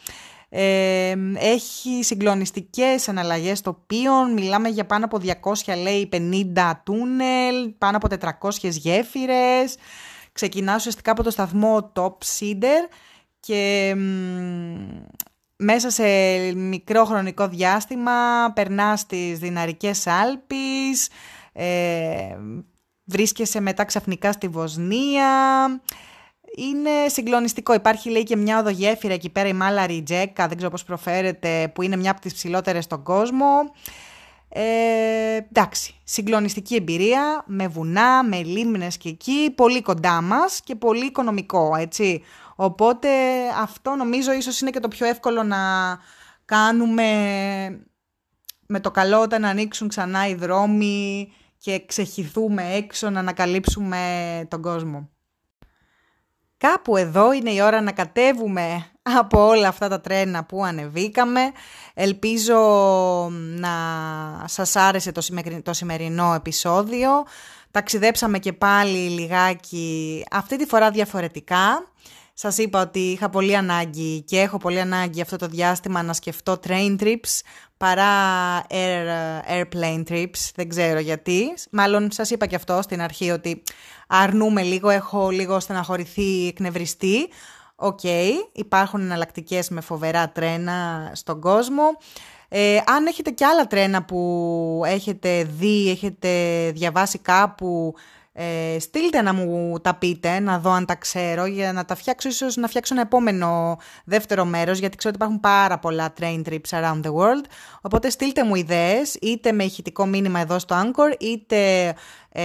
Ε, 0.49 1.15
έχει 1.35 2.03
συγκλονιστικές 2.03 3.07
αναλλαγές 3.07 3.61
τοπίων, 3.61 4.33
μιλάμε 4.33 4.69
για 4.69 4.85
πάνω 4.85 5.05
από 5.05 5.19
200 5.65 5.75
λέει 5.81 6.09
50 6.11 6.71
τούνελ, 6.83 7.69
πάνω 7.77 7.97
από 7.97 8.07
400 8.07 8.69
γέφυρες. 8.69 9.75
Ξεκινάς 10.35 10.75
ουσιαστικά 10.75 11.11
από 11.11 11.23
το 11.23 11.29
σταθμό 11.29 11.91
Top 11.95 12.13
Cedar 12.39 12.89
και 13.39 13.93
μέσα 15.55 15.89
σε 15.89 16.03
μικρό 16.55 17.05
χρονικό 17.05 17.47
διάστημα 17.47 18.51
περνάς 18.53 18.99
στις 18.99 19.39
Δυναρικές 19.39 20.07
Άλπεις, 20.07 21.09
ε, 21.53 22.37
βρίσκεσαι 23.03 23.59
μετά 23.59 23.83
ξαφνικά 23.85 24.31
στη 24.31 24.47
Βοσνία. 24.47 25.27
Είναι 26.57 26.89
συγκλονιστικό. 27.07 27.73
Υπάρχει 27.73 28.09
λέει 28.09 28.23
και 28.23 28.35
μια 28.35 28.59
οδογέφυρα 28.59 29.13
εκεί 29.13 29.29
πέρα, 29.29 29.47
η 29.47 29.53
Μάλαρη 29.53 30.03
Τζέκα, 30.03 30.47
δεν 30.47 30.55
ξέρω 30.57 30.71
πώς 30.71 30.83
προφέρεται, 30.83 31.71
που 31.75 31.81
είναι 31.81 31.95
μια 31.95 32.11
από 32.11 32.21
τις 32.21 32.33
ψηλότερες 32.33 32.83
στον 32.83 33.03
κόσμο. 33.03 33.71
Ε, 34.49 35.35
εντάξει, 35.35 35.95
συγκλονιστική 36.03 36.75
εμπειρία, 36.75 37.43
με 37.47 37.67
βουνά, 37.67 38.23
με 38.23 38.43
λίμνες 38.43 38.97
και 38.97 39.09
εκεί, 39.09 39.53
πολύ 39.55 39.81
κοντά 39.81 40.21
μας 40.21 40.61
και 40.63 40.75
πολύ 40.75 41.05
οικονομικό, 41.05 41.75
έτσι. 41.75 42.23
Οπότε 42.55 43.09
αυτό 43.61 43.95
νομίζω 43.95 44.31
ίσως 44.31 44.61
είναι 44.61 44.69
και 44.69 44.79
το 44.79 44.87
πιο 44.87 45.05
εύκολο 45.05 45.43
να 45.43 45.57
κάνουμε 46.45 47.05
με 48.67 48.79
το 48.79 48.91
καλό 48.91 49.21
όταν 49.21 49.45
ανοίξουν 49.45 49.87
ξανά 49.87 50.27
οι 50.27 50.35
δρόμοι 50.35 51.31
και 51.57 51.85
ξεχυθούμε 51.85 52.73
έξω 52.73 53.09
να 53.09 53.19
ανακαλύψουμε 53.19 53.99
τον 54.47 54.61
κόσμο. 54.61 55.09
Κάπου 56.57 56.97
εδώ 56.97 57.33
είναι 57.33 57.51
η 57.51 57.61
ώρα 57.61 57.81
να 57.81 57.91
κατέβουμε 57.91 58.85
από 59.13 59.47
όλα 59.47 59.67
αυτά 59.67 59.87
τα 59.87 60.01
τρένα 60.01 60.43
που 60.43 60.65
ανεβήκαμε. 60.65 61.41
Ελπίζω 61.93 62.57
να 63.31 63.71
σας 64.45 64.75
άρεσε 64.75 65.11
το 65.63 65.73
σημερινό 65.73 66.33
επεισόδιο. 66.33 67.09
Ταξιδέψαμε 67.71 68.39
και 68.39 68.53
πάλι 68.53 68.97
λιγάκι, 68.97 70.25
αυτή 70.31 70.57
τη 70.57 70.65
φορά 70.65 70.91
διαφορετικά. 70.91 71.89
Σας 72.33 72.57
είπα 72.57 72.81
ότι 72.81 72.99
είχα 72.99 73.29
πολύ 73.29 73.55
ανάγκη 73.55 74.21
και 74.21 74.39
έχω 74.39 74.57
πολύ 74.57 74.79
ανάγκη 74.79 75.21
αυτό 75.21 75.35
το 75.37 75.47
διάστημα 75.47 76.03
να 76.03 76.13
σκεφτώ 76.13 76.59
train 76.67 76.95
trips 76.99 77.41
παρά 77.77 78.07
air, 78.69 79.07
airplane 79.53 80.03
trips, 80.09 80.51
δεν 80.55 80.69
ξέρω 80.69 80.99
γιατί. 80.99 81.53
Μάλλον 81.71 82.11
σας 82.11 82.29
είπα 82.29 82.45
και 82.45 82.55
αυτό 82.55 82.79
στην 82.81 83.01
αρχή 83.01 83.31
ότι 83.31 83.63
αρνούμε 84.07 84.61
λίγο, 84.61 84.89
έχω 84.89 85.29
λίγο 85.29 85.59
στεναχωρηθεί, 85.59 86.47
εκνευριστεί. 86.47 87.29
Οκ, 87.75 87.99
okay, 88.03 88.31
υπάρχουν 88.51 89.01
εναλλακτικές 89.01 89.69
με 89.69 89.81
φοβερά 89.81 90.29
τρένα 90.29 91.11
στον 91.13 91.41
κόσμο. 91.41 91.97
Ε, 92.49 92.77
αν 92.85 93.05
έχετε 93.05 93.29
και 93.29 93.45
άλλα 93.45 93.67
τρένα 93.67 94.03
που 94.03 94.81
έχετε 94.85 95.43
δει, 95.43 95.89
έχετε 95.89 96.29
διαβάσει 96.71 97.19
κάπου, 97.19 97.95
ε, 98.37 98.79
στείλτε 98.79 99.21
να 99.21 99.33
μου 99.33 99.79
τα 99.79 99.95
πείτε, 99.95 100.39
να 100.39 100.59
δω 100.59 100.71
αν 100.71 100.85
τα 100.85 100.95
ξέρω, 100.95 101.45
για 101.45 101.73
να 101.73 101.85
τα 101.85 101.95
φτιάξω, 101.95 102.29
ίσως 102.29 102.55
να 102.55 102.67
φτιάξω 102.67 102.93
ένα 102.93 103.03
επόμενο 103.03 103.77
δεύτερο 104.05 104.45
μέρος, 104.45 104.79
γιατί 104.79 104.97
ξέρω 104.97 105.13
ότι 105.15 105.23
υπάρχουν 105.23 105.51
πάρα 105.51 105.79
πολλά 105.79 106.13
train 106.19 106.41
trips 106.49 106.69
around 106.69 107.01
the 107.01 107.13
world. 107.13 107.45
Οπότε 107.81 108.09
στείλτε 108.09 108.43
μου 108.43 108.55
ιδέες, 108.55 109.15
είτε 109.21 109.51
με 109.51 109.63
ηχητικό 109.63 110.05
μήνυμα 110.05 110.39
εδώ 110.39 110.59
στο 110.59 110.75
Anchor, 110.83 111.21
είτε 111.21 111.93
ε, 112.31 112.43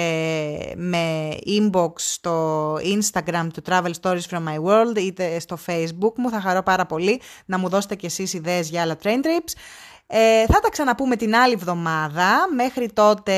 με 0.74 1.28
inbox 1.46 1.92
στο 1.96 2.74
Instagram 2.74 3.46
του 3.52 3.62
Travel 3.68 3.90
Stories 4.00 4.28
from 4.30 4.42
My 4.48 4.62
World, 4.64 4.96
είτε 4.96 5.40
στο 5.40 5.58
Facebook 5.66 6.12
μου. 6.16 6.30
Θα 6.30 6.40
χαρώ 6.40 6.62
πάρα 6.62 6.86
πολύ 6.86 7.20
να 7.44 7.58
μου 7.58 7.68
δώσετε 7.68 7.94
κι 7.94 8.06
εσείς 8.06 8.32
ιδέες 8.32 8.68
για 8.68 8.82
άλλα 8.82 8.96
train 9.02 9.08
trips. 9.08 9.52
Ε, 10.06 10.46
θα 10.46 10.60
τα 10.60 10.68
ξαναπούμε 10.68 11.16
την 11.16 11.34
άλλη 11.36 11.52
εβδομάδα. 11.52 12.48
Μέχρι 12.54 12.92
τότε 12.92 13.32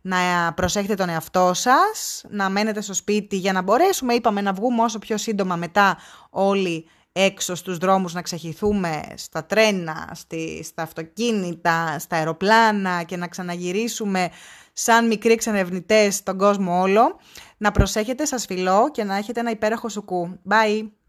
να 0.00 0.52
προσέχετε 0.54 0.94
τον 0.94 1.08
εαυτό 1.08 1.50
σας, 1.54 2.24
να 2.28 2.48
μένετε 2.48 2.80
στο 2.80 2.94
σπίτι 2.94 3.36
για 3.36 3.52
να 3.52 3.62
μπορέσουμε, 3.62 4.14
είπαμε, 4.14 4.40
να 4.40 4.52
βγούμε 4.52 4.82
όσο 4.82 4.98
πιο 4.98 5.16
σύντομα 5.16 5.56
μετά 5.56 5.98
όλοι 6.30 6.86
έξω 7.12 7.54
στους 7.54 7.78
δρόμους 7.78 8.14
να 8.14 8.22
ξεχυθούμε 8.22 9.02
στα 9.14 9.44
τρένα, 9.44 10.10
στη, 10.14 10.62
στα 10.64 10.82
αυτοκίνητα, 10.82 11.98
στα 11.98 12.16
αεροπλάνα 12.16 13.02
και 13.02 13.16
να 13.16 13.28
ξαναγυρίσουμε 13.28 14.30
σαν 14.72 15.06
μικροί 15.06 15.32
εξανευνητές 15.32 16.14
στον 16.14 16.38
κόσμο 16.38 16.80
όλο. 16.80 17.18
Να 17.56 17.70
προσέχετε, 17.70 18.24
σας 18.24 18.44
φιλώ 18.44 18.90
και 18.90 19.04
να 19.04 19.16
έχετε 19.16 19.40
ένα 19.40 19.50
υπέροχο 19.50 19.88
σουκού. 19.88 20.38
Bye! 20.48 20.90